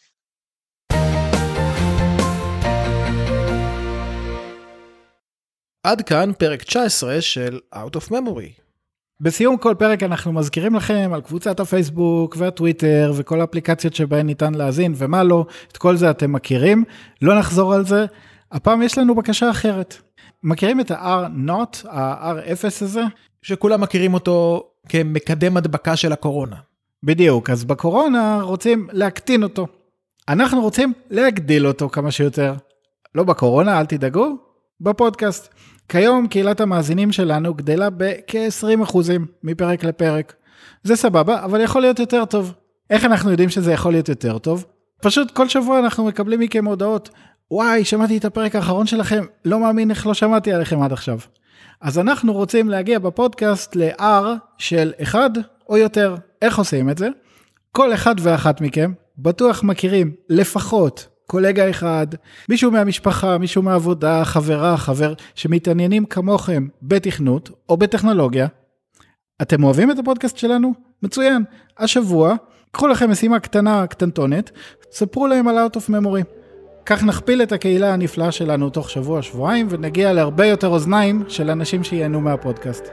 עד 5.90 6.02
כאן 6.02 6.32
פרק 6.38 6.64
19 6.64 7.22
של 7.22 7.60
Out 7.76 7.96
of 7.96 8.12
Memory. 8.12 8.62
בסיום 9.22 9.58
כל 9.58 9.76
פרק 9.80 10.04
אנחנו 10.04 10.34
מזכירים 10.34 10.76
לכם 10.76 11.12
על 11.14 11.22
קבוצת 11.22 11.60
הפייסבוק 11.60 12.36
והטוויטר 12.40 13.14
וכל 13.16 13.42
האפליקציות 13.42 13.96
שבהן 13.96 14.26
ניתן 14.26 14.54
להאזין 14.54 14.94
ומה 14.98 15.24
לא, 15.24 15.46
את 15.72 15.78
כל 15.78 15.98
זה 15.98 16.10
אתם 16.10 16.34
מכירים, 16.34 16.84
לא 17.22 17.40
נחזור 17.40 17.74
על 17.74 17.86
זה. 17.86 18.06
הפעם 18.52 18.82
יש 18.82 18.98
לנו 18.98 19.16
בקשה 19.16 19.52
אחרת. 19.52 19.96
מכירים 20.44 20.80
את 20.80 20.92
ה-R-Not, 20.92 21.90
ה-R0 21.90 22.64
הזה? 22.82 23.04
שכולם 23.42 23.82
מכירים 23.82 24.14
אותו 24.14 24.68
כמקדם 24.90 25.58
הדבקה 25.58 25.96
של 25.96 26.14
הקורונה. 26.14 26.56
בדיוק, 27.04 27.50
אז 27.50 27.64
בקורונה 27.64 28.40
רוצים 28.42 28.88
להקטין 28.92 29.44
אותו. 29.44 29.68
אנחנו 30.30 30.62
רוצים 30.62 30.94
להגדיל 31.10 31.68
אותו 31.68 31.90
כמה 31.90 32.12
שיותר. 32.12 32.54
לא 33.16 33.24
בקורונה, 33.24 33.80
אל 33.80 33.86
תדאגו, 33.86 34.38
בפודקאסט. 34.82 35.54
כיום 35.90 36.28
קהילת 36.28 36.62
המאזינים 36.62 37.12
שלנו 37.12 37.54
גדלה 37.54 37.90
בכ-20% 37.90 38.98
מפרק 39.44 39.84
לפרק. 39.84 40.34
זה 40.84 40.96
סבבה, 40.96 41.44
אבל 41.44 41.62
יכול 41.62 41.82
להיות 41.82 42.00
יותר 42.00 42.26
טוב. 42.26 42.54
איך 42.90 43.06
אנחנו 43.06 43.32
יודעים 43.32 43.50
שזה 43.50 43.74
יכול 43.74 43.92
להיות 43.92 44.10
יותר 44.10 44.38
טוב? 44.38 44.66
פשוט 45.02 45.32
כל 45.32 45.50
שבוע 45.50 45.80
אנחנו 45.80 46.06
מקבלים 46.06 46.40
מכם 46.40 46.66
הודעות, 46.66 47.10
וואי, 47.52 47.86
שמעתי 47.86 48.18
את 48.18 48.26
הפרק 48.26 48.56
האחרון 48.56 48.88
שלכם, 48.88 49.24
לא 49.46 49.60
מאמין 49.60 49.90
איך 49.90 50.08
לא 50.08 50.14
שמעתי 50.14 50.54
עליכם 50.54 50.82
עד 50.82 50.94
עכשיו. 50.94 51.20
אז 51.82 52.00
אנחנו 52.00 52.34
רוצים 52.34 52.70
להגיע 52.70 53.00
בפודקאסט 53.00 53.76
ל-R 53.76 54.26
של 54.58 54.92
אחד 55.02 55.30
או 55.70 55.78
יותר. 55.78 56.16
איך 56.42 56.58
עושים 56.58 56.90
את 56.90 56.98
זה? 56.98 57.08
כל 57.72 57.94
אחד 57.94 58.16
ואחת 58.20 58.62
מכם 58.62 58.94
בטוח 59.18 59.64
מכירים 59.64 60.14
לפחות 60.30 61.08
קולגה 61.30 61.70
אחד, 61.70 62.08
מישהו 62.50 62.72
מהמשפחה, 62.72 63.38
מישהו 63.38 63.62
מהעבודה, 63.62 64.26
חברה, 64.26 64.78
חבר, 64.78 65.14
שמתעניינים 65.36 66.06
כמוכם 66.06 66.68
בתכנות 66.82 67.50
או 67.70 67.78
בטכנולוגיה. 67.78 68.48
אתם 69.42 69.64
אוהבים 69.64 69.92
את 69.92 70.00
הפודקאסט 70.00 70.38
שלנו? 70.38 70.74
מצוין. 71.04 71.44
השבוע, 71.78 72.36
קחו 72.72 72.88
לכם 72.88 73.12
משימה 73.12 73.40
קטנה, 73.40 73.88
קטנטונת, 73.88 74.52
ספרו 74.92 75.28
להם 75.28 75.48
על 75.48 75.68
Out 75.68 75.78
of 75.78 75.90
Memory. 75.90 76.24
כך 76.86 77.04
נכפיל 77.04 77.42
את 77.42 77.52
הקהילה 77.52 77.94
הנפלאה 77.94 78.32
שלנו 78.32 78.70
תוך 78.70 78.90
שבוע-שבועיים 78.90 79.68
ונגיע 79.70 80.14
להרבה 80.14 80.46
יותר 80.46 80.68
אוזניים 80.68 81.24
של 81.28 81.50
אנשים 81.50 81.84
שייהנו 81.84 82.22
מהפודקאסט. 82.22 82.84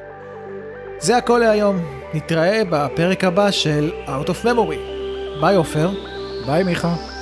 זה 0.99 1.17
הכל 1.17 1.39
להיום, 1.39 1.77
נתראה 2.15 2.63
בפרק 2.71 3.25
הבא 3.25 3.51
של 3.51 3.91
Out 4.07 4.29
of 4.29 4.45
Memory. 4.45 4.81
ביי 5.41 5.57
עופר. 5.57 5.91
ביי 6.47 6.65
מיכה. 6.65 7.16